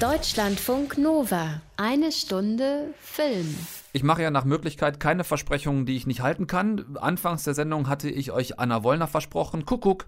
Deutschlandfunk 0.00 0.96
Nova. 0.96 1.60
Eine 1.76 2.12
Stunde 2.12 2.94
Film. 3.00 3.54
Ich 3.98 4.04
mache 4.04 4.22
ja 4.22 4.30
nach 4.30 4.44
Möglichkeit 4.44 5.00
keine 5.00 5.24
Versprechungen, 5.24 5.84
die 5.84 5.96
ich 5.96 6.06
nicht 6.06 6.20
halten 6.20 6.46
kann. 6.46 6.96
Anfangs 7.00 7.42
der 7.42 7.54
Sendung 7.54 7.88
hatte 7.88 8.08
ich 8.08 8.30
euch 8.30 8.60
Anna 8.60 8.84
Wollner 8.84 9.08
versprochen. 9.08 9.66
Kuckuck, 9.66 10.06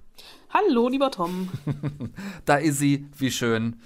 Hallo, 0.50 0.88
lieber 0.88 1.11
Tom. 1.11 1.49
da 2.44 2.54
ist 2.54 2.78
sie, 2.78 3.09
wie 3.18 3.32
schön. 3.32 3.80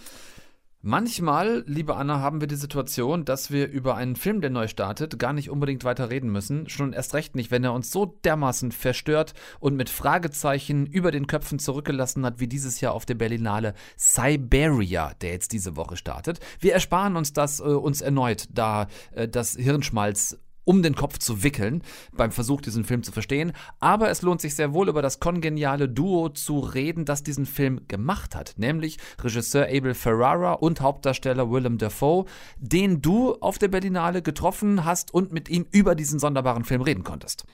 Manchmal, 0.86 1.64
liebe 1.66 1.96
Anna, 1.96 2.20
haben 2.20 2.42
wir 2.42 2.46
die 2.46 2.56
Situation, 2.56 3.24
dass 3.24 3.50
wir 3.50 3.70
über 3.70 3.96
einen 3.96 4.16
Film, 4.16 4.42
der 4.42 4.50
neu 4.50 4.68
startet, 4.68 5.18
gar 5.18 5.32
nicht 5.32 5.48
unbedingt 5.48 5.82
weiter 5.82 6.10
reden 6.10 6.30
müssen. 6.30 6.68
Schon 6.68 6.92
erst 6.92 7.14
recht 7.14 7.34
nicht, 7.34 7.50
wenn 7.50 7.64
er 7.64 7.72
uns 7.72 7.90
so 7.90 8.18
dermaßen 8.22 8.70
verstört 8.70 9.32
und 9.60 9.76
mit 9.76 9.88
Fragezeichen 9.88 10.84
über 10.84 11.10
den 11.10 11.26
Köpfen 11.26 11.58
zurückgelassen 11.58 12.26
hat, 12.26 12.38
wie 12.38 12.48
dieses 12.48 12.82
Jahr 12.82 12.92
auf 12.92 13.06
der 13.06 13.14
Berlinale 13.14 13.72
Siberia, 13.96 15.12
der 15.22 15.30
jetzt 15.30 15.52
diese 15.52 15.74
Woche 15.74 15.96
startet. 15.96 16.40
Wir 16.60 16.74
ersparen 16.74 17.16
uns 17.16 17.32
das 17.32 17.60
äh, 17.60 17.62
uns 17.62 18.02
erneut, 18.02 18.48
da 18.52 18.88
äh, 19.12 19.26
das 19.26 19.56
Hirnschmalz 19.56 20.38
um 20.64 20.82
den 20.82 20.94
Kopf 20.94 21.18
zu 21.18 21.42
wickeln 21.42 21.82
beim 22.16 22.32
Versuch, 22.32 22.60
diesen 22.60 22.84
Film 22.84 23.02
zu 23.02 23.12
verstehen. 23.12 23.52
Aber 23.80 24.10
es 24.10 24.22
lohnt 24.22 24.40
sich 24.40 24.54
sehr 24.54 24.72
wohl, 24.72 24.88
über 24.88 25.02
das 25.02 25.20
kongeniale 25.20 25.88
Duo 25.88 26.28
zu 26.28 26.58
reden, 26.58 27.04
das 27.04 27.22
diesen 27.22 27.46
Film 27.46 27.80
gemacht 27.88 28.34
hat, 28.34 28.54
nämlich 28.56 28.98
Regisseur 29.22 29.66
Abel 29.66 29.94
Ferrara 29.94 30.52
und 30.54 30.80
Hauptdarsteller 30.80 31.50
Willem 31.50 31.78
Dafoe, 31.78 32.24
den 32.58 33.02
du 33.02 33.34
auf 33.34 33.58
der 33.58 33.68
Berlinale 33.68 34.22
getroffen 34.22 34.84
hast 34.84 35.12
und 35.12 35.32
mit 35.32 35.48
ihm 35.48 35.66
über 35.70 35.94
diesen 35.94 36.18
sonderbaren 36.18 36.64
Film 36.64 36.82
reden 36.82 37.04
konntest. 37.04 37.44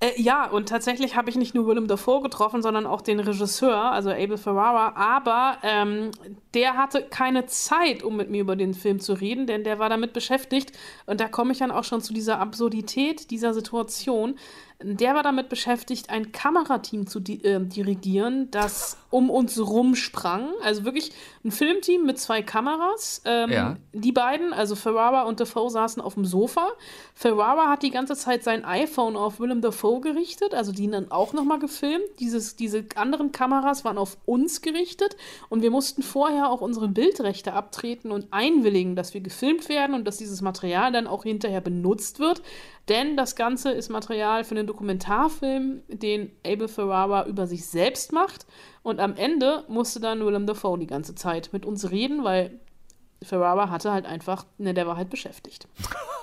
Äh, 0.00 0.20
ja, 0.20 0.48
und 0.48 0.68
tatsächlich 0.68 1.16
habe 1.16 1.28
ich 1.28 1.36
nicht 1.36 1.54
nur 1.56 1.66
Willem 1.66 1.88
Dafoe 1.88 2.22
getroffen, 2.22 2.62
sondern 2.62 2.86
auch 2.86 3.00
den 3.00 3.18
Regisseur, 3.18 3.90
also 3.90 4.10
Abel 4.10 4.36
Ferrara. 4.36 4.94
Aber 4.94 5.58
ähm, 5.62 6.12
der 6.54 6.76
hatte 6.76 7.02
keine 7.02 7.46
Zeit, 7.46 8.04
um 8.04 8.16
mit 8.16 8.30
mir 8.30 8.42
über 8.42 8.54
den 8.54 8.74
Film 8.74 9.00
zu 9.00 9.14
reden, 9.14 9.46
denn 9.46 9.64
der 9.64 9.80
war 9.80 9.88
damit 9.88 10.12
beschäftigt. 10.12 10.72
Und 11.06 11.20
da 11.20 11.28
komme 11.28 11.50
ich 11.52 11.58
dann 11.58 11.72
auch 11.72 11.84
schon 11.84 12.00
zu 12.00 12.12
dieser 12.12 12.38
Absurdität 12.38 13.30
dieser 13.32 13.52
Situation. 13.54 14.36
Der 14.80 15.16
war 15.16 15.24
damit 15.24 15.48
beschäftigt, 15.48 16.08
ein 16.08 16.30
Kamerateam 16.30 17.08
zu 17.08 17.18
di 17.18 17.42
äh, 17.42 17.58
dirigieren, 17.58 18.48
das 18.52 18.96
um 19.10 19.28
uns 19.28 19.58
rumsprang. 19.58 20.50
Also 20.62 20.84
wirklich 20.84 21.10
ein 21.44 21.50
Filmteam 21.50 22.06
mit 22.06 22.20
zwei 22.20 22.42
Kameras. 22.42 23.22
Ähm, 23.24 23.50
Ja. 23.50 23.76
Die 23.92 24.12
beiden, 24.12 24.52
also 24.52 24.76
Ferrara 24.76 25.22
und 25.22 25.40
Dafoe, 25.40 25.68
saßen 25.68 26.00
auf 26.00 26.14
dem 26.14 26.24
Sofa. 26.24 26.68
Ferrara 27.12 27.68
hat 27.68 27.82
die 27.82 27.90
ganze 27.90 28.14
Zeit 28.14 28.44
sein 28.44 28.64
iPhone 28.64 29.16
auf 29.16 29.40
Willem 29.40 29.62
Dafoe 29.62 30.00
gerichtet, 30.00 30.54
also 30.54 30.70
die 30.70 30.88
dann 30.88 31.10
auch 31.10 31.32
nochmal 31.32 31.58
gefilmt. 31.58 32.04
Dieses, 32.20 32.54
diese 32.54 32.84
anderen 32.94 33.32
Kameras 33.32 33.84
waren 33.84 33.98
auf 33.98 34.16
uns 34.26 34.62
gerichtet 34.62 35.16
und 35.48 35.62
wir 35.62 35.72
mussten 35.72 36.02
vorher 36.04 36.50
auch 36.50 36.60
unsere 36.60 36.86
Bildrechte 36.86 37.52
abtreten 37.52 38.12
und 38.12 38.28
einwilligen, 38.30 38.94
dass 38.94 39.12
wir 39.12 39.22
gefilmt 39.22 39.68
werden 39.68 39.94
und 39.96 40.04
dass 40.04 40.18
dieses 40.18 40.40
Material 40.40 40.92
dann 40.92 41.08
auch 41.08 41.24
hinterher 41.24 41.62
benutzt 41.62 42.20
wird. 42.20 42.42
Denn 42.88 43.16
das 43.18 43.36
Ganze 43.36 43.70
ist 43.70 43.90
Material 43.90 44.44
für 44.44 44.54
einen 44.54 44.66
Dokumentarfilm, 44.68 45.82
den 45.88 46.30
Abel 46.46 46.68
Ferrara 46.68 47.26
über 47.26 47.46
sich 47.46 47.66
selbst 47.66 48.12
macht. 48.12 48.46
Und 48.82 49.00
am 49.00 49.16
Ende 49.16 49.64
musste 49.68 50.00
dann 50.00 50.24
Willem 50.24 50.46
Dafoe 50.46 50.78
die 50.78 50.86
ganze 50.86 51.14
Zeit 51.14 51.50
mit 51.52 51.66
uns 51.66 51.90
reden, 51.90 52.24
weil 52.24 52.60
Ferrara 53.22 53.70
hatte 53.70 53.92
halt 53.92 54.06
einfach, 54.06 54.44
ne, 54.58 54.74
der 54.74 54.86
war 54.86 54.96
halt 54.96 55.10
beschäftigt. 55.10 55.68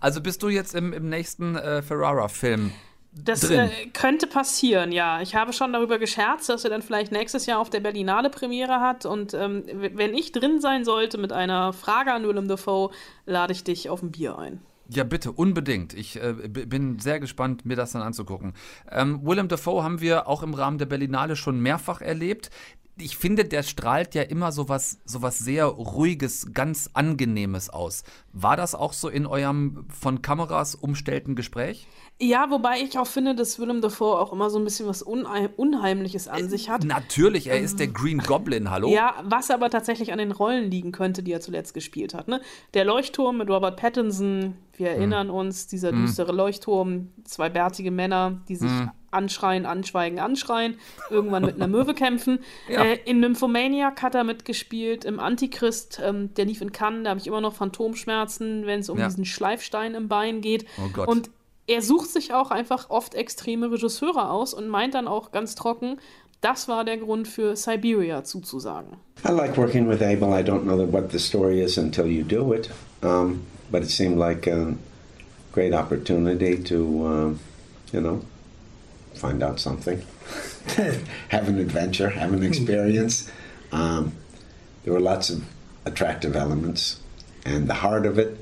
Also 0.00 0.20
bist 0.20 0.42
du 0.42 0.50
jetzt 0.50 0.74
im, 0.74 0.92
im 0.92 1.08
nächsten 1.08 1.56
äh, 1.56 1.80
Ferrara-Film? 1.80 2.72
Das 3.12 3.40
Drin. 3.40 3.70
äh, 3.70 3.86
könnte 3.92 4.26
passieren, 4.26 4.90
ja. 4.90 5.22
Ich 5.22 5.34
habe 5.34 5.52
schon 5.52 5.72
darüber 5.72 5.98
gescherzt, 5.98 6.48
dass 6.48 6.64
er 6.64 6.70
dann 6.70 6.82
vielleicht 6.82 7.12
nächstes 7.12 7.46
Jahr 7.46 7.60
auf 7.60 7.70
der 7.70 7.80
Berlinale 7.80 8.28
Premiere 8.28 8.80
hat. 8.80 9.06
Und 9.06 9.32
ähm, 9.32 9.64
wenn 9.66 10.14
ich 10.14 10.32
drin 10.32 10.60
sein 10.60 10.84
sollte 10.84 11.16
mit 11.16 11.32
einer 11.32 11.72
Frage 11.72 12.12
an 12.12 12.26
Willem 12.26 12.48
Dafoe, 12.48 12.90
lade 13.24 13.52
ich 13.52 13.62
dich 13.62 13.88
auf 13.88 14.02
ein 14.02 14.10
Bier 14.10 14.38
ein. 14.38 14.60
Ja, 14.88 15.04
bitte, 15.04 15.32
unbedingt. 15.32 15.94
Ich 15.94 16.20
äh, 16.22 16.34
bin 16.48 16.98
sehr 16.98 17.18
gespannt, 17.20 17.64
mir 17.64 17.76
das 17.76 17.92
dann 17.92 18.02
anzugucken. 18.02 18.52
Ähm, 18.90 19.20
Willem 19.24 19.48
Dafoe 19.48 19.82
haben 19.82 20.00
wir 20.00 20.28
auch 20.28 20.42
im 20.42 20.54
Rahmen 20.54 20.78
der 20.78 20.86
Berlinale 20.86 21.36
schon 21.36 21.60
mehrfach 21.60 22.00
erlebt. 22.00 22.50
Ich 22.96 23.16
finde, 23.16 23.44
der 23.44 23.62
strahlt 23.62 24.14
ja 24.14 24.22
immer 24.22 24.52
sowas, 24.52 25.00
sowas 25.04 25.38
sehr 25.38 25.64
ruhiges, 25.64 26.52
ganz 26.52 26.90
angenehmes 26.92 27.70
aus. 27.70 28.04
War 28.32 28.56
das 28.56 28.74
auch 28.74 28.92
so 28.92 29.08
in 29.08 29.26
eurem 29.26 29.86
von 29.88 30.22
Kameras 30.22 30.74
umstellten 30.74 31.34
Gespräch? 31.34 31.88
Ja, 32.20 32.48
wobei 32.48 32.78
ich 32.80 32.96
auch 32.96 33.08
finde, 33.08 33.34
dass 33.34 33.58
Willem 33.58 33.80
Dafoe 33.80 34.18
auch 34.20 34.32
immer 34.32 34.48
so 34.48 34.58
ein 34.58 34.64
bisschen 34.64 34.86
was 34.86 35.02
Unheim 35.02 35.48
Unheimliches 35.56 36.28
an 36.28 36.48
sich 36.48 36.70
hat. 36.70 36.84
Natürlich, 36.84 37.48
er 37.48 37.58
ist 37.58 37.80
der 37.80 37.88
Green 37.88 38.18
Goblin, 38.18 38.70
hallo? 38.70 38.88
Ja, 38.88 39.14
was 39.24 39.50
aber 39.50 39.68
tatsächlich 39.68 40.12
an 40.12 40.18
den 40.18 40.30
Rollen 40.30 40.70
liegen 40.70 40.92
könnte, 40.92 41.24
die 41.24 41.32
er 41.32 41.40
zuletzt 41.40 41.74
gespielt 41.74 42.14
hat. 42.14 42.28
Ne? 42.28 42.40
Der 42.72 42.84
Leuchtturm 42.84 43.38
mit 43.38 43.50
Robert 43.50 43.76
Pattinson, 43.76 44.54
wir 44.76 44.90
erinnern 44.90 45.28
uns, 45.28 45.66
dieser 45.66 45.90
düstere 45.90 46.32
Leuchtturm, 46.32 47.08
zwei 47.24 47.48
bärtige 47.48 47.90
Männer, 47.90 48.40
die 48.48 48.56
sich 48.56 48.70
anschreien, 49.10 49.66
anschweigen, 49.66 50.18
anschreien, 50.20 50.76
irgendwann 51.10 51.44
mit 51.44 51.56
einer 51.56 51.68
Möwe 51.68 51.94
kämpfen. 51.94 52.38
Ja. 52.68 52.82
Äh, 52.84 52.98
in 53.04 53.20
Nymphomaniac 53.20 54.02
hat 54.02 54.14
er 54.14 54.24
mitgespielt, 54.24 55.04
im 55.04 55.18
Antichrist, 55.20 56.00
ähm, 56.02 56.32
der 56.34 56.44
lief 56.46 56.60
in 56.60 56.70
Cannes, 56.72 57.04
da 57.04 57.10
habe 57.10 57.20
ich 57.20 57.26
immer 57.26 57.40
noch 57.40 57.54
Phantomschmerzen, 57.54 58.66
wenn 58.66 58.80
es 58.80 58.88
um 58.88 58.98
Ja. 58.98 59.06
diesen 59.08 59.24
Schleifstein 59.24 59.94
im 59.94 60.08
Bein 60.08 60.40
geht. 60.40 60.64
Oh 60.78 60.88
Gott. 60.92 61.08
Und 61.08 61.30
er 61.66 61.82
sucht 61.82 62.10
sich 62.10 62.32
auch 62.32 62.50
einfach 62.50 62.90
oft 62.90 63.14
extreme 63.14 63.70
Regisseure 63.70 64.30
aus 64.30 64.54
und 64.54 64.68
meint 64.68 64.94
dann 64.94 65.08
auch 65.08 65.32
ganz 65.32 65.54
trocken, 65.54 65.98
das 66.40 66.68
war 66.68 66.84
der 66.84 66.98
Grund 66.98 67.26
für 67.26 67.56
Siberia 67.56 68.22
zuzusagen. 68.22 68.98
I 69.26 69.32
like 69.32 69.56
working 69.56 69.88
with 69.88 70.02
Abel. 70.02 70.28
I 70.28 70.42
don't 70.42 70.64
know 70.64 70.86
what 70.92 71.10
the 71.10 71.18
story 71.18 71.62
is 71.62 71.78
until 71.78 72.06
you 72.06 72.22
do 72.22 72.52
it. 72.52 72.68
Um, 73.02 73.46
but 73.70 73.82
it 73.82 73.90
seemed 73.90 74.18
like 74.18 74.46
um, 74.46 74.78
great 75.52 75.72
opportunity 75.72 76.62
to, 76.62 77.06
um, 77.06 77.40
you 77.92 78.00
know, 78.00 78.20
find 79.14 79.42
out 79.42 79.58
something, 79.58 80.02
have 81.28 81.48
an 81.48 81.58
adventure, 81.58 82.10
have 82.10 82.34
an 82.34 82.42
experience. 82.42 83.30
Um, 83.72 84.12
there 84.82 84.92
were 84.92 85.00
lots 85.00 85.30
of 85.30 85.42
attractive 85.86 86.36
elements, 86.36 87.00
and 87.46 87.68
the 87.68 87.74
heart 87.74 88.04
of 88.04 88.18
it, 88.18 88.36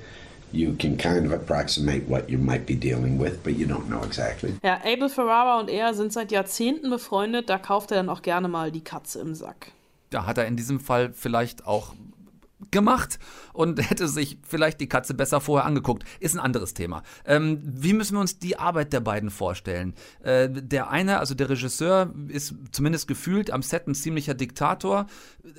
you 0.53 0.75
can 0.79 0.97
kind 0.97 1.27
of 1.27 1.33
approximate 1.33 2.09
what 2.09 2.29
you 2.29 2.39
might 2.39 2.67
be 2.67 2.75
dealing 2.75 3.19
with, 3.21 3.43
but 3.43 3.55
you 3.57 3.67
don't 3.67 3.87
know 3.87 4.03
exactly. 4.05 4.55
Ja, 4.63 4.81
Abel 4.85 5.09
Ferrara 5.09 5.61
und 5.61 5.69
er 5.69 5.95
sind 5.95 6.13
seit 6.13 6.31
Jahrzehnten 6.33 6.91
befreundet, 6.91 7.49
da 7.49 7.59
kauft 7.59 7.91
er 7.91 7.97
dann 7.99 8.09
auch 8.09 8.23
gerne 8.23 8.49
mal 8.49 8.71
die 8.71 8.85
Katze 8.85 9.21
im 9.21 9.35
Sack. 9.35 9.73
Da 10.11 10.27
hat 10.27 10.39
er 10.39 10.47
in 10.47 10.57
diesem 10.57 10.79
Fall 10.79 11.13
vielleicht 11.13 11.67
auch 11.67 11.95
gemacht 12.71 13.19
und 13.53 13.79
hätte 13.91 14.09
sich 14.09 14.39
vielleicht 14.47 14.81
die 14.81 14.89
Katze 14.89 15.15
besser 15.15 15.41
vorher 15.41 15.67
angeguckt. 15.67 16.05
Ist 16.21 16.35
ein 16.35 16.41
anderes 16.41 16.75
Thema. 16.75 17.03
Ähm, 17.25 17.61
wie 17.63 17.93
müssen 17.93 18.17
wir 18.17 18.21
uns 18.21 18.39
die 18.39 18.59
Arbeit 18.59 18.93
der 18.93 19.01
beiden 19.01 19.31
vorstellen? 19.31 19.95
Äh, 20.23 20.49
der 20.51 20.91
eine, 20.91 21.19
also 21.19 21.35
der 21.35 21.49
Regisseur, 21.49 22.13
ist 22.29 22.55
zumindest 22.73 23.09
gefühlt 23.09 23.51
am 23.51 23.63
Set 23.63 23.87
ein 23.87 23.95
ziemlicher 23.95 24.35
Diktator. 24.35 25.07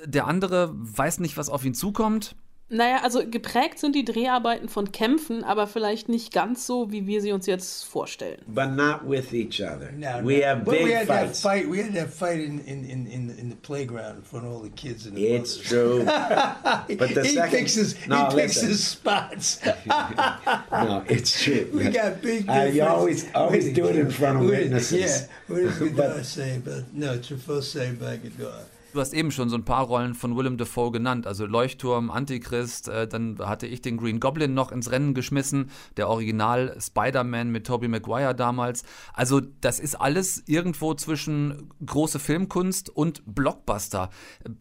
Der 0.04 0.26
andere 0.26 0.70
weiß 0.74 1.20
nicht, 1.20 1.36
was 1.36 1.48
auf 1.48 1.64
ihn 1.64 1.74
zukommt. 1.74 2.36
Naja, 2.70 3.02
also 3.02 3.22
geprägt 3.28 3.78
sind 3.78 3.94
die 3.94 4.06
Dreharbeiten 4.06 4.70
von 4.70 4.90
Kämpfen, 4.90 5.44
aber 5.44 5.66
vielleicht 5.66 6.08
nicht 6.08 6.32
ganz 6.32 6.66
so, 6.66 6.90
wie 6.90 7.06
wir 7.06 7.20
sie 7.20 7.30
uns 7.32 7.44
jetzt 7.46 7.84
vorstellen. 7.84 8.40
But 8.46 8.70
not 8.70 9.02
with 9.06 9.32
each 9.34 9.60
other. 9.60 9.92
No, 9.92 10.26
we 10.26 10.38
no. 10.38 10.46
have 10.46 10.64
But 10.64 10.74
big 10.78 10.86
we 10.86 10.96
had 10.96 11.06
fights. 11.06 11.42
that 11.42 11.50
fight. 11.52 11.70
We 11.70 11.82
had 11.84 11.94
that 11.94 12.08
fight 12.12 12.40
in 12.40 12.60
in, 12.60 12.84
in, 12.86 13.06
in, 13.06 13.50
the 13.50 13.56
playground 13.56 14.16
in 14.16 14.22
front 14.22 14.46
of 14.46 14.52
all 14.52 14.62
the 14.62 14.70
kids 14.70 15.04
and 15.06 15.14
the 15.14 15.26
It's 15.26 15.56
mothers. 15.56 15.68
true. 15.68 16.04
But 16.98 17.14
the 17.14 17.22
he 17.22 17.34
second- 17.34 17.50
picks 17.58 17.74
his 17.74 17.96
No, 18.08 18.16
he 18.30 18.36
picks 18.36 18.56
listen. 18.56 18.68
his 18.70 18.86
spots. 18.86 19.60
No, 20.72 21.04
it's 21.08 21.42
true. 21.44 21.68
we 21.72 21.90
got 21.90 22.20
big. 22.22 22.48
Uh, 22.48 22.62
you 22.72 22.82
always 22.82 23.26
always 23.34 23.72
do 23.74 23.86
it 23.88 23.96
in 23.96 24.10
front 24.10 24.38
of 24.42 24.48
witnesses. 24.48 25.28
Yeah. 25.28 25.54
What 25.54 25.78
did 25.78 25.94
But- 25.96 26.08
Godard 26.08 26.26
say 26.26 26.56
about 26.56 26.84
no? 26.94 27.18
Truffaut 27.18 27.62
say 27.62 27.92
back 27.92 28.24
at 28.24 28.36
God. 28.38 28.64
Du 28.94 29.00
hast 29.00 29.12
eben 29.12 29.32
schon 29.32 29.48
so 29.48 29.56
ein 29.56 29.64
paar 29.64 29.86
Rollen 29.86 30.14
von 30.14 30.36
Willem 30.36 30.56
Dafoe 30.56 30.92
genannt, 30.92 31.26
also 31.26 31.46
Leuchtturm, 31.46 32.12
Antichrist, 32.12 32.86
äh, 32.86 33.08
dann 33.08 33.36
hatte 33.40 33.66
ich 33.66 33.82
den 33.82 33.96
Green 33.96 34.20
Goblin 34.20 34.54
noch 34.54 34.70
ins 34.70 34.92
Rennen 34.92 35.14
geschmissen, 35.14 35.72
der 35.96 36.08
Original 36.08 36.76
Spider-Man 36.80 37.50
mit 37.50 37.66
Tobey 37.66 37.88
Maguire 37.88 38.36
damals. 38.36 38.84
Also 39.12 39.40
das 39.40 39.80
ist 39.80 39.96
alles 39.96 40.44
irgendwo 40.46 40.94
zwischen 40.94 41.72
große 41.84 42.20
Filmkunst 42.20 42.88
und 42.88 43.22
Blockbuster. 43.26 44.10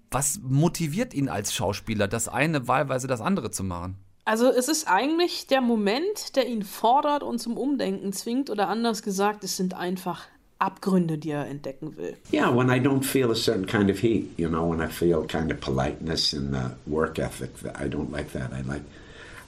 Was 0.10 0.40
motiviert 0.42 1.14
ihn 1.14 1.30
als 1.30 1.54
Schauspieler, 1.54 2.08
das 2.08 2.28
eine 2.28 2.68
wahlweise 2.68 3.06
das 3.06 3.22
andere 3.22 3.52
zu 3.52 3.64
machen? 3.64 4.00
Also 4.26 4.50
es 4.50 4.68
ist 4.68 4.88
eigentlich 4.88 5.46
der 5.46 5.62
Moment, 5.62 6.36
der 6.36 6.48
ihn 6.48 6.64
fordert 6.64 7.22
und 7.22 7.38
zum 7.38 7.56
Umdenken 7.56 8.14
zwingt, 8.14 8.50
oder 8.50 8.68
anders 8.68 9.04
gesagt, 9.04 9.44
es 9.44 9.58
sind 9.58 9.76
einfach 9.76 10.24
Abgründe, 10.64 11.18
die 11.18 11.32
er 11.32 11.46
entdecken 11.46 11.98
will. 11.98 12.16
Yeah, 12.32 12.50
when 12.50 12.70
I 12.70 12.80
don't 12.80 13.06
feel 13.06 13.32
a 13.32 13.36
certain 13.36 13.66
kind 13.66 13.90
of 13.90 14.00
heat, 14.00 14.32
you 14.38 14.48
know, 14.48 14.66
when 14.66 14.80
I 14.80 14.88
feel 14.88 15.26
kind 15.26 15.52
of 15.52 15.60
politeness 15.60 16.34
in 16.34 16.52
the 16.52 16.72
work 16.88 17.20
ethic, 17.20 17.52
I 17.76 17.90
don't 17.90 18.12
like 18.12 18.32
that. 18.32 18.54
I 18.54 18.62
like, 18.62 18.84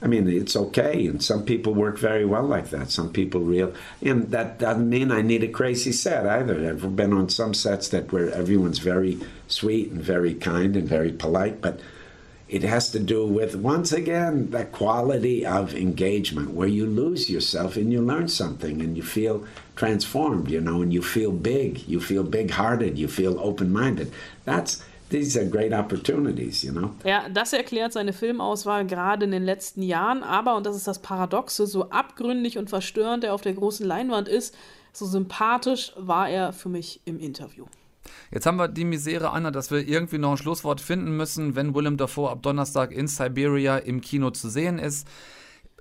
I 0.02 0.08
mean, 0.08 0.28
it's 0.28 0.54
okay, 0.56 1.06
and 1.06 1.22
some 1.22 1.44
people 1.46 1.72
work 1.72 1.98
very 1.98 2.26
well 2.26 2.44
like 2.44 2.68
that. 2.68 2.90
Some 2.90 3.12
people 3.12 3.40
real, 3.40 3.72
and 4.02 4.30
that 4.30 4.58
doesn't 4.58 4.90
mean 4.90 5.10
I 5.10 5.22
need 5.22 5.42
a 5.42 5.48
crazy 5.48 5.92
set 5.92 6.26
either. 6.26 6.68
I've 6.68 6.94
been 6.94 7.14
on 7.14 7.30
some 7.30 7.54
sets 7.54 7.88
that 7.88 8.12
where 8.12 8.30
everyone's 8.30 8.78
very 8.78 9.18
sweet 9.48 9.90
and 9.90 10.02
very 10.02 10.34
kind 10.34 10.76
and 10.76 10.86
very 10.86 11.12
polite, 11.12 11.62
but 11.62 11.80
it 12.48 12.62
has 12.62 12.90
to 12.90 12.98
do 12.98 13.26
with 13.26 13.56
once 13.56 13.90
again 13.90 14.50
that 14.50 14.70
quality 14.70 15.44
of 15.46 15.74
engagement 15.74 16.50
where 16.50 16.68
you 16.68 16.86
lose 16.86 17.30
yourself 17.30 17.76
and 17.76 17.90
you 17.90 18.02
learn 18.02 18.28
something 18.28 18.80
and 18.82 18.96
you 18.96 19.02
feel 19.02 19.44
transformed 19.76 20.50
you 20.50 20.60
know 20.60 20.82
and 20.82 20.92
you 20.92 21.02
feel 21.02 21.30
big. 21.30 21.86
You 21.86 22.00
feel 22.00 22.24
big-hearted. 22.24 22.98
You 22.98 23.08
feel 23.08 23.38
open-minded. 23.38 24.12
That's 24.44 24.82
these 25.10 25.38
are 25.38 25.46
great 25.46 25.72
opportunities 25.72 26.62
you 26.62 26.72
know? 26.72 26.90
Ja, 27.04 27.28
das 27.28 27.52
erklärt 27.52 27.92
seine 27.92 28.12
Filmauswahl 28.12 28.86
gerade 28.86 29.24
in 29.24 29.30
den 29.30 29.44
letzten 29.44 29.82
Jahren, 29.82 30.22
aber, 30.22 30.56
und 30.56 30.66
das 30.66 30.76
ist 30.76 30.86
das 30.86 31.00
Paradoxe, 31.00 31.66
so 31.66 31.90
abgründig 31.90 32.58
und 32.58 32.68
verstörend 32.68 33.24
er 33.24 33.34
auf 33.34 33.42
der 33.42 33.54
großen 33.54 33.86
Leinwand 33.86 34.28
ist, 34.28 34.56
so 34.92 35.06
sympathisch 35.06 35.92
war 35.96 36.28
er 36.28 36.52
für 36.52 36.68
mich 36.68 37.00
im 37.04 37.20
Interview. 37.20 37.66
Jetzt 38.30 38.46
haben 38.46 38.56
wir 38.56 38.68
die 38.68 38.84
Misere, 38.84 39.30
Anna, 39.30 39.50
dass 39.50 39.70
wir 39.70 39.86
irgendwie 39.86 40.18
noch 40.18 40.32
ein 40.32 40.36
Schlusswort 40.36 40.80
finden 40.80 41.16
müssen, 41.16 41.54
wenn 41.54 41.74
Willem 41.74 41.96
Dafoe 41.96 42.30
ab 42.30 42.42
Donnerstag 42.42 42.92
in 42.92 43.06
Siberia 43.06 43.78
im 43.78 44.00
Kino 44.00 44.30
zu 44.30 44.48
sehen 44.48 44.78
ist. 44.78 45.06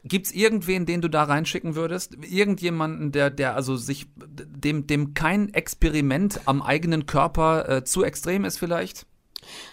Gibt 0.07 0.27
es 0.27 0.33
irgendwen, 0.33 0.85
den 0.85 1.01
du 1.01 1.09
da 1.09 1.23
reinschicken 1.23 1.75
würdest? 1.75 2.15
Irgendjemanden, 2.23 3.11
der, 3.11 3.31
der 3.31 3.55
also 3.55 3.75
sich, 3.75 4.05
dem, 4.15 4.85
dem 4.85 5.15
kein 5.15 5.51
Experiment 5.51 6.41
am 6.45 6.61
eigenen 6.61 7.07
Körper 7.07 7.67
äh, 7.67 7.83
zu 7.83 8.03
extrem 8.03 8.45
ist 8.45 8.59
vielleicht? 8.59 9.07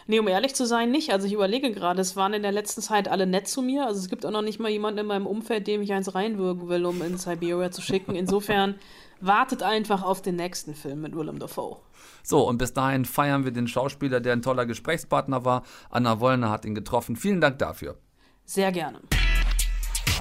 Nee, 0.06 0.18
um 0.18 0.28
ehrlich 0.28 0.54
zu 0.54 0.66
sein, 0.66 0.90
nicht. 0.90 1.12
Also 1.12 1.26
ich 1.26 1.34
überlege 1.34 1.70
gerade, 1.72 2.00
es 2.00 2.16
waren 2.16 2.32
in 2.32 2.42
der 2.42 2.52
letzten 2.52 2.80
Zeit 2.80 3.08
alle 3.08 3.26
nett 3.26 3.46
zu 3.46 3.60
mir. 3.60 3.86
Also 3.86 4.00
es 4.00 4.08
gibt 4.08 4.24
auch 4.24 4.30
noch 4.30 4.42
nicht 4.42 4.58
mal 4.58 4.70
jemanden 4.70 5.00
in 5.00 5.06
meinem 5.06 5.26
Umfeld, 5.26 5.66
dem 5.66 5.82
ich 5.82 5.92
eins 5.92 6.14
reinwürgen 6.14 6.68
will, 6.68 6.86
um 6.86 7.02
in 7.02 7.18
Siberia 7.18 7.70
zu 7.70 7.82
schicken. 7.82 8.14
Insofern 8.14 8.76
wartet 9.20 9.62
einfach 9.62 10.02
auf 10.02 10.22
den 10.22 10.36
nächsten 10.36 10.74
Film 10.74 11.02
mit 11.02 11.14
Willem 11.14 11.40
Dafoe. 11.40 11.76
So, 12.22 12.48
und 12.48 12.56
bis 12.56 12.72
dahin 12.72 13.04
feiern 13.04 13.44
wir 13.44 13.52
den 13.52 13.68
Schauspieler, 13.68 14.20
der 14.20 14.32
ein 14.32 14.42
toller 14.42 14.64
Gesprächspartner 14.64 15.44
war. 15.44 15.62
Anna 15.90 16.20
Wollner 16.20 16.50
hat 16.50 16.64
ihn 16.64 16.74
getroffen. 16.74 17.16
Vielen 17.16 17.42
Dank 17.42 17.58
dafür. 17.58 17.98
Sehr 18.44 18.72
gerne. 18.72 19.00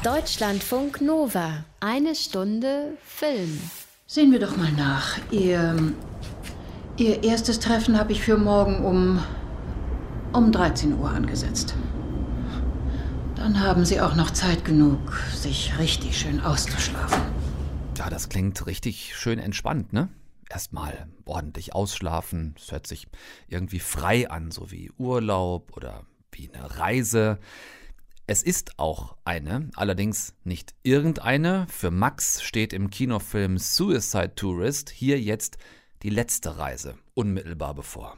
Deutschlandfunk 0.04 1.00
Nova. 1.00 1.64
Eine 1.80 2.16
Stunde 2.16 2.98
Film. 3.06 3.62
Sehen 4.08 4.32
wir 4.32 4.40
doch 4.40 4.58
mal 4.58 4.72
nach. 4.72 5.20
Ihr, 5.30 5.94
Ihr 6.98 7.24
erstes 7.24 7.60
Treffen 7.60 7.96
habe 8.00 8.12
ich 8.12 8.24
für 8.24 8.36
morgen 8.36 8.84
um, 8.84 9.24
um 10.34 10.52
13 10.52 10.98
Uhr 10.98 11.08
angesetzt. 11.08 11.76
Dann 13.36 13.60
haben 13.60 13.86
Sie 13.86 14.02
auch 14.02 14.16
noch 14.16 14.32
Zeit 14.32 14.66
genug, 14.66 14.98
sich 15.36 15.78
richtig 15.78 16.18
schön 16.18 16.40
auszuschlafen. 16.40 17.22
Ja, 17.96 18.10
das 18.10 18.28
klingt 18.28 18.66
richtig 18.66 19.16
schön 19.16 19.38
entspannt, 19.38 19.94
ne? 19.94 20.10
Erstmal 20.50 21.06
ordentlich 21.26 21.76
ausschlafen. 21.76 22.56
Es 22.58 22.72
hört 22.72 22.88
sich 22.88 23.08
irgendwie 23.50 23.80
frei 23.80 24.32
an, 24.32 24.50
so 24.50 24.72
wie 24.72 24.90
Urlaub 24.98 25.78
oder 25.78 26.08
wie 26.32 26.50
eine 26.52 26.80
Reise. 26.80 27.38
Es 28.32 28.44
ist 28.44 28.80
auch 28.80 29.18
eine, 29.26 29.70
allerdings 29.76 30.34
nicht 30.46 30.74
irgendeine. 30.84 31.68
Für 31.70 31.92
Max 31.92 32.42
steht 32.42 32.72
im 32.72 32.90
Kinofilm 32.90 33.58
Suicide 33.58 34.36
Tourist 34.36 34.90
hier 34.90 35.20
jetzt 35.20 35.58
die 36.02 36.12
letzte 36.12 36.58
Reise 36.58 36.96
unmittelbar 37.14 37.74
bevor. 37.74 38.18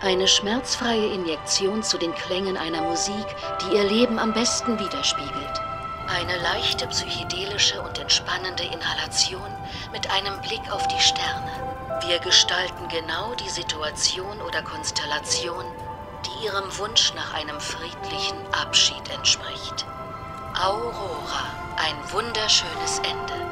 Eine 0.00 0.28
schmerzfreie 0.28 1.12
Injektion 1.12 1.82
zu 1.82 1.98
den 1.98 2.14
Klängen 2.14 2.56
einer 2.56 2.80
Musik, 2.80 3.26
die 3.60 3.76
ihr 3.76 3.84
Leben 3.84 4.18
am 4.18 4.32
besten 4.32 4.78
widerspiegelt. 4.78 5.60
Eine 6.08 6.42
leichte 6.42 6.86
psychedelische 6.86 7.82
und 7.82 7.98
entspannende 7.98 8.62
Inhalation 8.62 9.52
mit 9.92 10.10
einem 10.10 10.40
Blick 10.40 10.72
auf 10.72 10.88
die 10.88 11.02
Sterne. 11.02 12.00
Wir 12.08 12.18
gestalten 12.20 12.88
genau 12.88 13.34
die 13.34 13.50
Situation 13.50 14.40
oder 14.40 14.62
Konstellation, 14.62 15.66
die 16.26 16.46
ihrem 16.46 16.64
Wunsch 16.78 17.12
nach 17.14 17.34
einem 17.34 17.60
friedlichen 17.60 18.38
Abschied 18.52 19.08
entspricht. 19.14 19.86
Aurora, 20.54 21.46
ein 21.76 21.94
wunderschönes 22.12 22.98
Ende. 22.98 23.50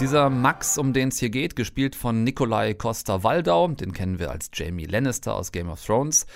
Dieser 0.00 0.30
Max, 0.30 0.78
um 0.78 0.92
den 0.92 1.08
es 1.08 1.18
hier 1.18 1.30
geht, 1.30 1.56
gespielt 1.56 1.96
von 1.96 2.22
Nikolai 2.22 2.74
Costa-Waldau, 2.74 3.68
den 3.68 3.92
kennen 3.92 4.18
wir 4.18 4.30
als 4.30 4.50
Jamie 4.54 4.86
Lannister 4.86 5.34
aus 5.34 5.50
Game 5.50 5.68
of 5.68 5.84
Thrones, 5.84 6.26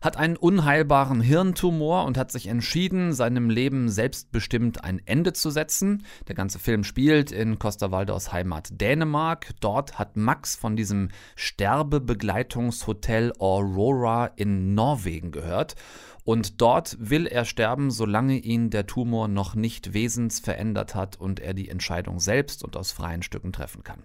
hat 0.00 0.16
einen 0.16 0.36
unheilbaren 0.36 1.20
Hirntumor 1.20 2.06
und 2.06 2.16
hat 2.16 2.32
sich 2.32 2.46
entschieden, 2.46 3.12
seinem 3.12 3.50
Leben 3.50 3.88
selbstbestimmt 3.90 4.82
ein 4.82 5.00
Ende 5.04 5.32
zu 5.32 5.50
setzen. 5.50 6.04
Der 6.28 6.34
ganze 6.34 6.58
Film 6.58 6.84
spielt 6.84 7.32
in 7.32 7.58
Costa 7.58 7.90
Waldaus 7.90 8.32
Heimat 8.32 8.80
Dänemark. 8.80 9.50
Dort 9.60 9.98
hat 9.98 10.16
Max 10.16 10.56
von 10.56 10.74
diesem 10.76 11.10
Sterbebegleitungshotel 11.36 13.32
Aurora 13.38 14.26
in 14.36 14.74
Norwegen 14.74 15.32
gehört. 15.32 15.76
Und 16.24 16.60
dort 16.60 16.96
will 17.00 17.26
er 17.26 17.44
sterben, 17.44 17.90
solange 17.90 18.36
ihn 18.36 18.70
der 18.70 18.86
Tumor 18.86 19.28
noch 19.28 19.54
nicht 19.54 19.92
wesensverändert 19.92 20.94
hat 20.94 21.16
und 21.16 21.40
er 21.40 21.54
die 21.54 21.68
Entscheidung 21.68 22.20
selbst 22.20 22.62
und 22.62 22.76
aus 22.76 22.92
freien 22.92 23.22
Stücken 23.22 23.52
treffen 23.52 23.84
kann. 23.84 24.02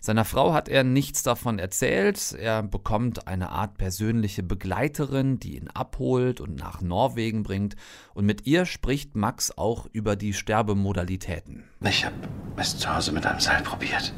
Seiner 0.00 0.24
Frau 0.24 0.52
hat 0.54 0.68
er 0.68 0.84
nichts 0.84 1.22
davon 1.22 1.58
erzählt. 1.58 2.32
Er 2.38 2.62
bekommt 2.62 3.26
eine 3.26 3.50
Art 3.50 3.76
persönliche 3.78 4.42
Begleiterin, 4.42 5.38
die 5.40 5.56
ihn 5.56 5.68
abholt 5.68 6.40
und 6.40 6.56
nach 6.56 6.80
Norwegen 6.80 7.42
bringt. 7.42 7.74
Und 8.14 8.24
mit 8.24 8.46
ihr 8.46 8.64
spricht 8.64 9.16
Max 9.16 9.56
auch 9.58 9.86
über 9.92 10.14
die 10.14 10.32
Sterbemodalitäten. 10.34 11.64
Ich 11.82 12.04
habe 12.04 12.14
es 12.56 12.78
zu 12.78 12.94
Hause 12.94 13.12
mit 13.12 13.26
einem 13.26 13.40
Seil 13.40 13.62
probiert. 13.62 14.14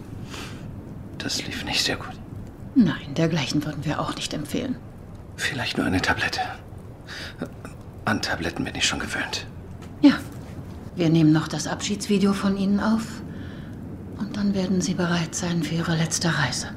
Das 1.18 1.44
lief 1.46 1.64
nicht 1.64 1.82
sehr 1.82 1.96
gut. 1.96 2.18
Nein, 2.74 3.14
dergleichen 3.16 3.64
würden 3.64 3.84
wir 3.84 4.00
auch 4.00 4.14
nicht 4.14 4.32
empfehlen. 4.34 4.76
Vielleicht 5.36 5.78
nur 5.78 5.86
eine 5.86 6.00
Tablette. 6.02 6.40
An 8.04 8.20
Tabletten 8.22 8.64
bin 8.64 8.74
ich 8.74 8.86
schon 8.86 8.98
gewöhnt. 8.98 9.46
Ja, 10.02 10.18
Wir 10.96 11.08
nehmen 11.08 11.32
noch 11.32 11.48
das 11.48 11.66
Abschiedsvideo 11.66 12.32
von 12.32 12.56
Ihnen 12.56 12.80
auf. 12.80 13.22
Dann 14.40 14.55
werden 14.55 14.81
Sie 14.81 14.94
bereit 14.94 15.35
sein 15.35 15.62
für 15.62 15.74
Ihre 15.74 15.94
letzte 15.98 16.35
Reise. 16.35 16.68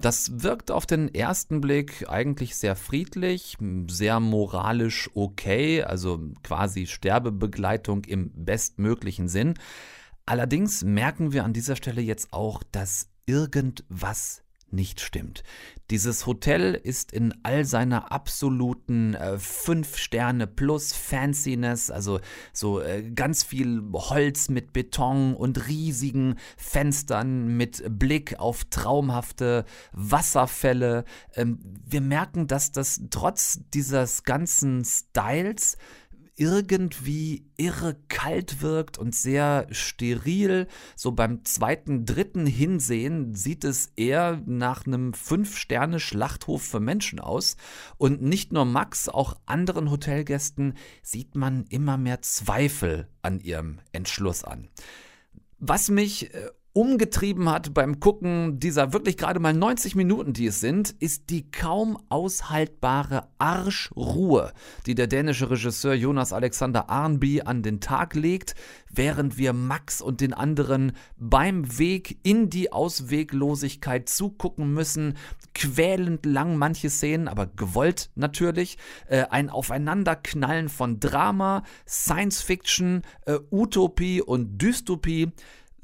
Das 0.00 0.42
wirkt 0.42 0.72
auf 0.72 0.84
den 0.84 1.14
ersten 1.14 1.60
Blick 1.60 2.08
eigentlich 2.08 2.56
sehr 2.56 2.74
friedlich, 2.74 3.56
sehr 3.86 4.18
moralisch 4.18 5.08
okay, 5.14 5.84
also 5.84 6.18
quasi 6.42 6.88
Sterbebegleitung 6.88 8.02
im 8.02 8.32
bestmöglichen 8.34 9.28
Sinn. 9.28 9.54
Allerdings 10.26 10.82
merken 10.82 11.32
wir 11.32 11.44
an 11.44 11.52
dieser 11.52 11.76
Stelle 11.76 12.00
jetzt 12.00 12.32
auch, 12.32 12.64
dass 12.72 13.10
irgendwas 13.26 14.42
nicht 14.74 15.00
stimmt. 15.00 15.42
Dieses 15.90 16.26
Hotel 16.26 16.74
ist 16.74 17.12
in 17.12 17.34
all 17.42 17.66
seiner 17.66 18.10
absoluten 18.10 19.14
äh, 19.14 19.38
5 19.38 19.98
Sterne 19.98 20.46
plus 20.46 20.94
Fanciness, 20.94 21.90
also 21.90 22.20
so 22.54 22.80
äh, 22.80 23.02
ganz 23.10 23.44
viel 23.44 23.82
Holz 23.92 24.48
mit 24.48 24.72
Beton 24.72 25.34
und 25.34 25.68
riesigen 25.68 26.36
Fenstern 26.56 27.56
mit 27.56 27.82
Blick 27.98 28.38
auf 28.38 28.64
traumhafte 28.64 29.66
Wasserfälle. 29.92 31.04
Ähm, 31.34 31.58
wir 31.84 32.00
merken, 32.00 32.46
dass 32.46 32.72
das 32.72 33.02
trotz 33.10 33.60
dieses 33.74 34.22
ganzen 34.22 34.84
Styles 34.84 35.76
irgendwie 36.36 37.46
irre 37.56 37.96
kalt 38.08 38.60
wirkt 38.60 38.98
und 38.98 39.14
sehr 39.14 39.66
steril. 39.70 40.66
So 40.96 41.12
beim 41.12 41.44
zweiten, 41.44 42.04
dritten 42.04 42.46
Hinsehen 42.46 43.34
sieht 43.34 43.64
es 43.64 43.92
eher 43.96 44.42
nach 44.46 44.86
einem 44.86 45.14
Fünf-Sterne-Schlachthof 45.14 46.62
für 46.62 46.80
Menschen 46.80 47.20
aus. 47.20 47.56
Und 47.96 48.22
nicht 48.22 48.52
nur 48.52 48.64
Max, 48.64 49.08
auch 49.08 49.36
anderen 49.46 49.90
Hotelgästen 49.90 50.74
sieht 51.02 51.34
man 51.34 51.64
immer 51.68 51.96
mehr 51.96 52.22
Zweifel 52.22 53.08
an 53.22 53.40
ihrem 53.40 53.78
Entschluss 53.92 54.44
an. 54.44 54.68
Was 55.58 55.88
mich 55.88 56.34
äh, 56.34 56.50
umgetrieben 56.74 57.48
hat 57.48 57.72
beim 57.72 58.00
Gucken 58.00 58.58
dieser 58.58 58.92
wirklich 58.92 59.16
gerade 59.16 59.38
mal 59.38 59.54
90 59.54 59.94
Minuten, 59.94 60.32
die 60.32 60.48
es 60.48 60.58
sind, 60.58 60.90
ist 60.90 61.30
die 61.30 61.48
kaum 61.50 61.96
aushaltbare 62.08 63.28
Arschruhe, 63.38 64.52
die 64.84 64.96
der 64.96 65.06
dänische 65.06 65.50
Regisseur 65.50 65.94
Jonas 65.94 66.32
Alexander 66.32 66.90
Arnby 66.90 67.42
an 67.42 67.62
den 67.62 67.80
Tag 67.80 68.16
legt, 68.16 68.56
während 68.92 69.38
wir 69.38 69.52
Max 69.52 70.00
und 70.00 70.20
den 70.20 70.34
anderen 70.34 70.92
beim 71.16 71.78
Weg 71.78 72.18
in 72.24 72.50
die 72.50 72.72
Ausweglosigkeit 72.72 74.08
zugucken 74.08 74.74
müssen. 74.74 75.16
Quälend 75.54 76.26
lang 76.26 76.56
manche 76.56 76.90
Szenen, 76.90 77.28
aber 77.28 77.46
gewollt 77.46 78.10
natürlich. 78.16 78.78
Äh, 79.06 79.26
ein 79.30 79.48
Aufeinanderknallen 79.48 80.68
von 80.68 80.98
Drama, 80.98 81.62
Science 81.86 82.42
Fiction, 82.42 83.02
äh, 83.26 83.38
Utopie 83.52 84.20
und 84.20 84.60
Dystopie 84.60 85.30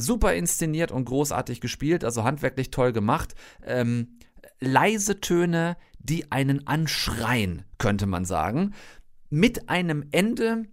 super 0.00 0.34
inszeniert 0.34 0.90
und 0.92 1.04
großartig 1.04 1.60
gespielt, 1.60 2.04
also 2.04 2.24
handwerklich 2.24 2.70
toll 2.70 2.92
gemacht. 2.92 3.34
Ähm, 3.64 4.18
leise 4.60 5.20
Töne, 5.20 5.76
die 5.98 6.30
einen 6.32 6.66
anschreien, 6.66 7.64
könnte 7.78 8.06
man 8.06 8.24
sagen. 8.24 8.74
Mit 9.28 9.68
einem 9.68 10.04
Ende, 10.10 10.64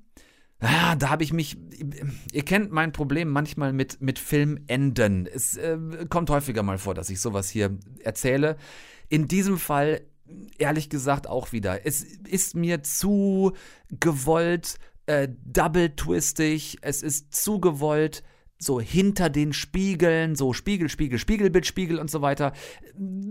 ja, 0.61 0.95
da 0.95 1.09
habe 1.09 1.23
ich 1.23 1.33
mich. 1.33 1.57
Ihr 2.31 2.43
kennt 2.43 2.71
mein 2.71 2.91
Problem 2.91 3.29
manchmal 3.29 3.73
mit, 3.73 4.01
mit 4.01 4.17
Filmenden. 4.17 5.27
Es 5.27 5.55
äh, 5.57 5.77
kommt 6.09 6.29
häufiger 6.29 6.63
mal 6.63 6.77
vor, 6.77 6.93
dass 6.93 7.09
ich 7.09 7.21
sowas 7.21 7.49
hier 7.49 7.77
erzähle. 8.03 8.57
In 9.09 9.27
diesem 9.27 9.57
Fall, 9.57 10.01
ehrlich 10.57 10.89
gesagt, 10.89 11.27
auch 11.27 11.51
wieder. 11.51 11.85
Es 11.85 12.01
ist 12.01 12.55
mir 12.55 12.81
zu 12.83 13.53
gewollt, 13.99 14.79
äh, 15.05 15.29
double-twistig, 15.45 16.79
es 16.81 17.03
ist 17.03 17.33
zu 17.33 17.59
gewollt 17.59 18.23
so 18.59 18.79
hinter 18.79 19.29
den 19.29 19.53
Spiegeln, 19.53 20.35
so 20.35 20.53
Spiegel, 20.53 20.89
Spiegel, 20.89 21.19
Spiegelbild, 21.19 21.65
Spiegel 21.65 21.99
und 21.99 22.09
so 22.09 22.21
weiter, 22.21 22.53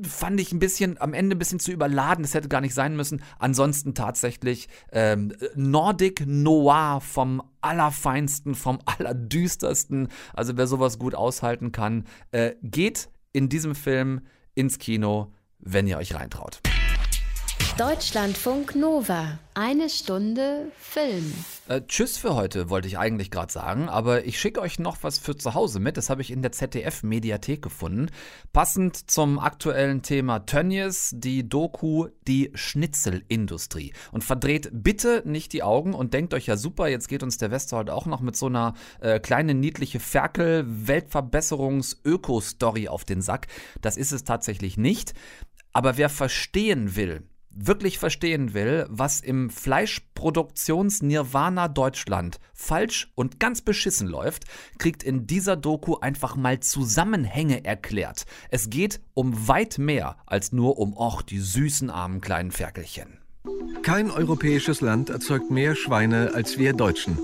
fand 0.02 0.40
ich 0.40 0.52
ein 0.52 0.58
bisschen, 0.58 1.00
am 1.00 1.14
Ende 1.14 1.36
ein 1.36 1.38
bisschen 1.38 1.60
zu 1.60 1.72
überladen. 1.72 2.22
Das 2.22 2.34
hätte 2.34 2.48
gar 2.48 2.60
nicht 2.60 2.74
sein 2.74 2.96
müssen. 2.96 3.22
Ansonsten 3.38 3.94
tatsächlich 3.94 4.68
ähm, 4.92 5.32
Nordic 5.54 6.26
Noir 6.26 7.00
vom 7.00 7.42
allerfeinsten, 7.60 8.54
vom 8.54 8.78
allerdüstersten. 8.84 10.08
Also 10.32 10.56
wer 10.56 10.66
sowas 10.66 10.98
gut 10.98 11.14
aushalten 11.14 11.72
kann, 11.72 12.04
äh, 12.30 12.52
geht 12.62 13.08
in 13.32 13.48
diesem 13.48 13.74
Film 13.74 14.22
ins 14.54 14.78
Kino, 14.78 15.32
wenn 15.58 15.86
ihr 15.86 15.98
euch 15.98 16.14
reintraut. 16.14 16.60
Deutschlandfunk 17.78 18.74
Nova. 18.74 19.38
Eine 19.52 19.90
Stunde 19.90 20.72
Film. 20.78 21.34
Äh, 21.68 21.82
tschüss 21.86 22.16
für 22.16 22.34
heute, 22.34 22.70
wollte 22.70 22.88
ich 22.88 22.96
eigentlich 22.96 23.30
gerade 23.30 23.52
sagen, 23.52 23.90
aber 23.90 24.24
ich 24.24 24.40
schicke 24.40 24.62
euch 24.62 24.78
noch 24.78 24.96
was 25.02 25.18
für 25.18 25.36
zu 25.36 25.52
Hause 25.52 25.78
mit. 25.78 25.98
Das 25.98 26.08
habe 26.08 26.22
ich 26.22 26.30
in 26.30 26.40
der 26.40 26.52
ZDF-Mediathek 26.52 27.60
gefunden. 27.60 28.06
Passend 28.54 29.10
zum 29.10 29.38
aktuellen 29.38 30.00
Thema 30.00 30.46
Tönnies, 30.46 31.10
die 31.14 31.46
Doku 31.46 32.08
Die 32.26 32.50
Schnitzelindustrie. 32.54 33.92
Und 34.10 34.24
verdreht 34.24 34.70
bitte 34.72 35.20
nicht 35.26 35.52
die 35.52 35.62
Augen 35.62 35.92
und 35.92 36.14
denkt 36.14 36.32
euch 36.32 36.46
ja 36.46 36.56
super, 36.56 36.88
jetzt 36.88 37.08
geht 37.08 37.22
uns 37.22 37.36
der 37.36 37.50
Westerhold 37.50 37.90
auch 37.90 38.06
noch 38.06 38.22
mit 38.22 38.38
so 38.38 38.46
einer 38.46 38.72
äh, 39.00 39.20
kleinen 39.20 39.60
niedliche 39.60 40.00
Ferkel-Weltverbesserungs-Öko-Story 40.00 42.88
auf 42.88 43.04
den 43.04 43.20
Sack. 43.20 43.48
Das 43.82 43.98
ist 43.98 44.12
es 44.12 44.24
tatsächlich 44.24 44.78
nicht. 44.78 45.12
Aber 45.74 45.98
wer 45.98 46.08
verstehen 46.08 46.96
will, 46.96 47.22
wirklich 47.56 47.98
verstehen 47.98 48.54
will, 48.54 48.86
was 48.88 49.20
im 49.20 49.50
Fleischproduktions-Nirvana 49.50 51.66
Deutschland 51.68 52.38
falsch 52.52 53.10
und 53.14 53.38
ganz 53.40 53.62
beschissen 53.62 54.06
läuft, 54.06 54.44
kriegt 54.78 55.02
in 55.02 55.26
dieser 55.26 55.56
Doku 55.56 55.96
einfach 55.96 56.36
mal 56.36 56.60
Zusammenhänge 56.60 57.64
erklärt. 57.64 58.26
Es 58.50 58.70
geht 58.70 59.00
um 59.14 59.48
weit 59.48 59.78
mehr 59.78 60.16
als 60.26 60.52
nur 60.52 60.78
um, 60.78 60.96
och, 60.96 61.22
die 61.22 61.40
süßen 61.40 61.90
armen 61.90 62.20
kleinen 62.20 62.52
Ferkelchen. 62.52 63.18
Kein 63.82 64.10
europäisches 64.10 64.80
Land 64.80 65.10
erzeugt 65.10 65.50
mehr 65.50 65.74
Schweine 65.74 66.32
als 66.34 66.58
wir 66.58 66.72
Deutschen. 66.72 67.18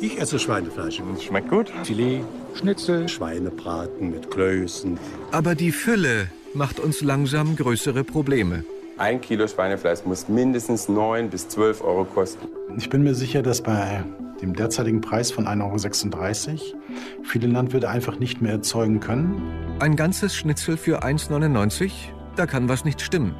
Ich 0.00 0.18
esse 0.20 0.38
Schweinefleisch 0.38 1.00
und 1.00 1.16
es 1.16 1.24
schmeckt 1.24 1.48
gut. 1.48 1.72
Filet, 1.84 2.22
Schnitzel, 2.54 3.08
Schweinebraten 3.08 4.10
mit 4.10 4.30
Klößen. 4.30 4.98
Aber 5.30 5.54
die 5.54 5.72
Fülle 5.72 6.28
macht 6.54 6.80
uns 6.80 7.02
langsam 7.02 7.56
größere 7.56 8.04
Probleme. 8.04 8.64
Ein 8.98 9.20
Kilo 9.20 9.48
Schweinefleisch 9.48 10.04
muss 10.04 10.28
mindestens 10.28 10.88
9 10.88 11.30
bis 11.30 11.48
12 11.48 11.82
Euro 11.82 12.04
kosten. 12.04 12.46
Ich 12.76 12.90
bin 12.90 13.02
mir 13.02 13.14
sicher, 13.14 13.42
dass 13.42 13.62
bei 13.62 14.04
dem 14.42 14.54
derzeitigen 14.54 15.00
Preis 15.00 15.30
von 15.30 15.46
1,36 15.46 16.50
Euro 16.50 17.24
viele 17.24 17.46
Landwirte 17.46 17.88
einfach 17.88 18.18
nicht 18.18 18.42
mehr 18.42 18.52
erzeugen 18.52 19.00
können. 19.00 19.42
Ein 19.80 19.96
ganzes 19.96 20.34
Schnitzel 20.34 20.76
für 20.76 21.02
1,99? 21.02 21.90
Da 22.36 22.46
kann 22.46 22.68
was 22.68 22.84
nicht 22.84 23.00
stimmen. 23.00 23.34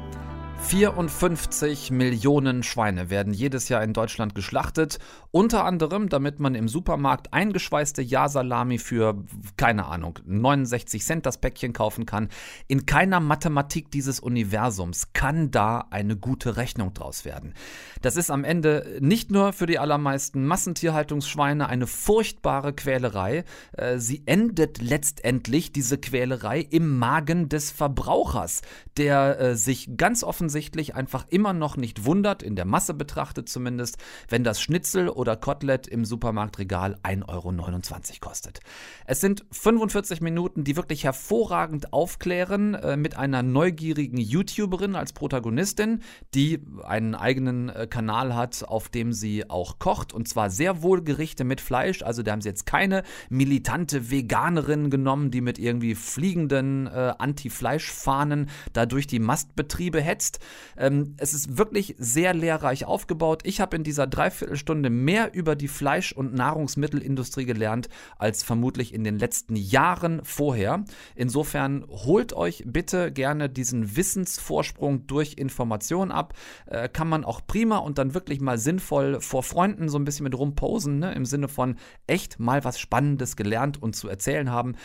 54 0.59 1.91
Millionen 1.91 2.63
Schweine 2.63 3.09
werden 3.11 3.33
jedes 3.33 3.69
Jahr 3.69 3.83
in 3.83 3.93
Deutschland 3.93 4.33
geschlachtet. 4.33 4.97
Unter 5.29 5.65
anderem, 5.65 6.09
damit 6.09 6.39
man 6.39 6.55
im 6.55 6.67
Supermarkt 6.67 7.31
eingeschweißte 7.31 8.01
Ja-Salami 8.01 8.79
für, 8.79 9.23
keine 9.55 9.85
Ahnung, 9.85 10.17
69 10.25 11.03
Cent 11.03 11.25
das 11.25 11.37
Päckchen 11.37 11.73
kaufen 11.73 12.05
kann. 12.05 12.29
In 12.67 12.85
keiner 12.85 13.19
Mathematik 13.19 13.91
dieses 13.91 14.19
Universums 14.19 15.13
kann 15.13 15.51
da 15.51 15.85
eine 15.91 16.15
gute 16.15 16.57
Rechnung 16.57 16.93
draus 16.93 17.23
werden. 17.23 17.53
Das 18.01 18.15
ist 18.15 18.31
am 18.31 18.43
Ende 18.43 18.97
nicht 18.99 19.31
nur 19.31 19.53
für 19.53 19.67
die 19.67 19.79
allermeisten 19.79 20.45
Massentierhaltungsschweine 20.45 21.67
eine 21.67 21.87
furchtbare 21.87 22.73
Quälerei. 22.73 23.43
Äh, 23.73 23.99
sie 23.99 24.23
endet 24.25 24.81
letztendlich, 24.81 25.71
diese 25.71 25.99
Quälerei, 25.99 26.61
im 26.61 26.97
Magen 26.97 27.49
des 27.49 27.69
Verbrauchers, 27.69 28.61
der 28.97 29.39
äh, 29.39 29.55
sich 29.55 29.97
ganz 29.97 30.23
offensichtlich 30.23 30.52
offensichtlich 30.53 30.93
einfach 30.93 31.25
immer 31.29 31.51
noch 31.51 31.77
nicht 31.77 32.05
wundert, 32.05 32.43
in 32.43 32.55
der 32.55 32.65
Masse 32.65 32.93
betrachtet 32.93 33.49
zumindest, 33.49 33.97
wenn 34.29 34.43
das 34.43 34.61
Schnitzel 34.61 35.09
oder 35.09 35.35
Kotelett 35.35 35.87
im 35.87 36.05
Supermarktregal 36.05 36.99
1,29 37.01 37.23
Euro 37.27 38.19
kostet. 38.19 38.59
Es 39.07 39.19
sind 39.19 39.45
45 39.49 40.21
Minuten, 40.21 40.63
die 40.63 40.75
wirklich 40.75 41.05
hervorragend 41.05 41.91
aufklären, 41.91 42.75
äh, 42.75 42.97
mit 42.97 43.17
einer 43.17 43.41
neugierigen 43.41 44.17
YouTuberin 44.17 44.95
als 44.95 45.13
Protagonistin, 45.13 46.03
die 46.35 46.59
einen 46.83 47.15
eigenen 47.15 47.69
äh, 47.69 47.87
Kanal 47.89 48.35
hat, 48.35 48.63
auf 48.67 48.89
dem 48.89 49.11
sie 49.11 49.49
auch 49.49 49.79
kocht 49.79 50.13
und 50.13 50.27
zwar 50.27 50.51
sehr 50.51 50.83
wohl 50.83 51.01
Gerichte 51.03 51.45
mit 51.45 51.61
Fleisch. 51.61 52.03
Also 52.03 52.21
da 52.21 52.31
haben 52.31 52.41
sie 52.41 52.49
jetzt 52.49 52.67
keine 52.67 53.01
militante 53.31 54.11
Veganerin 54.11 54.91
genommen, 54.91 55.31
die 55.31 55.41
mit 55.41 55.57
irgendwie 55.57 55.95
fliegenden 55.95 56.85
äh, 56.85 57.13
Anti-Fleisch-Fahnen 57.17 58.51
da 58.73 58.85
durch 58.85 59.07
die 59.07 59.19
Mastbetriebe 59.19 59.99
hetzt, 59.99 60.32
Text. 60.33 60.39
Ähm, 60.77 61.15
es 61.17 61.33
ist 61.33 61.57
wirklich 61.57 61.95
sehr 61.97 62.33
lehrreich 62.33 62.85
aufgebaut. 62.85 63.41
Ich 63.45 63.61
habe 63.61 63.75
in 63.75 63.83
dieser 63.83 64.07
Dreiviertelstunde 64.07 64.89
mehr 64.89 65.33
über 65.33 65.55
die 65.55 65.67
Fleisch- 65.67 66.13
und 66.13 66.33
Nahrungsmittelindustrie 66.33 67.45
gelernt 67.45 67.89
als 68.17 68.43
vermutlich 68.43 68.93
in 68.93 69.03
den 69.03 69.19
letzten 69.19 69.55
Jahren 69.55 70.21
vorher. 70.23 70.83
Insofern 71.15 71.85
holt 71.87 72.33
euch 72.33 72.63
bitte 72.65 73.11
gerne 73.11 73.49
diesen 73.49 73.95
Wissensvorsprung 73.95 75.07
durch 75.07 75.35
Informationen 75.37 76.11
ab. 76.11 76.33
Äh, 76.65 76.89
kann 76.89 77.07
man 77.07 77.23
auch 77.23 77.41
prima 77.45 77.77
und 77.77 77.97
dann 77.97 78.13
wirklich 78.13 78.41
mal 78.41 78.57
sinnvoll 78.57 79.21
vor 79.21 79.43
Freunden 79.43 79.89
so 79.89 79.97
ein 79.97 80.05
bisschen 80.05 80.23
mit 80.23 80.37
rumposen, 80.37 80.99
ne? 80.99 81.13
im 81.13 81.25
Sinne 81.25 81.47
von 81.47 81.77
echt 82.07 82.39
mal 82.39 82.63
was 82.63 82.79
Spannendes 82.79 83.35
gelernt 83.35 83.81
und 83.81 83.95
zu 83.95 84.07
erzählen 84.07 84.49
haben. 84.49 84.75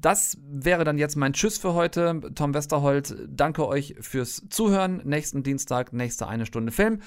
Das 0.00 0.36
wäre 0.40 0.84
dann 0.84 0.98
jetzt 0.98 1.16
mein 1.16 1.32
Tschüss 1.32 1.58
für 1.58 1.74
heute. 1.74 2.20
Tom 2.34 2.54
Westerholt, 2.54 3.16
danke 3.28 3.66
euch 3.66 3.96
fürs 4.00 4.42
Zuhören. 4.48 5.02
Nächsten 5.04 5.42
Dienstag, 5.42 5.92
nächste 5.92 6.28
eine 6.28 6.46
Stunde 6.46 6.72
Film. 6.72 7.02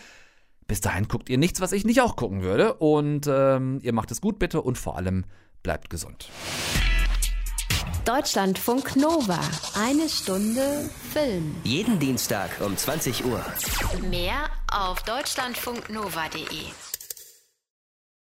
Bis 0.67 0.81
dahin 0.81 1.07
guckt 1.07 1.29
ihr 1.29 1.37
nichts, 1.37 1.61
was 1.61 1.71
ich 1.71 1.85
nicht 1.85 2.01
auch 2.01 2.15
gucken 2.15 2.41
würde. 2.41 2.75
Und 2.75 3.27
ähm, 3.27 3.79
ihr 3.81 3.93
macht 3.93 4.11
es 4.11 4.21
gut 4.21 4.39
bitte 4.39 4.61
und 4.61 4.77
vor 4.77 4.97
allem 4.97 5.25
bleibt 5.63 5.89
gesund. 5.89 6.29
Deutschlandfunk 8.05 8.95
Nova. 8.95 9.39
Eine 9.75 10.09
Stunde 10.09 10.89
Film. 11.13 11.55
Jeden 11.63 11.99
Dienstag 11.99 12.49
um 12.61 12.75
20 12.75 13.25
Uhr. 13.25 13.43
Mehr 14.09 14.49
auf 14.71 15.03
deutschlandfunknova.de. 15.03 16.90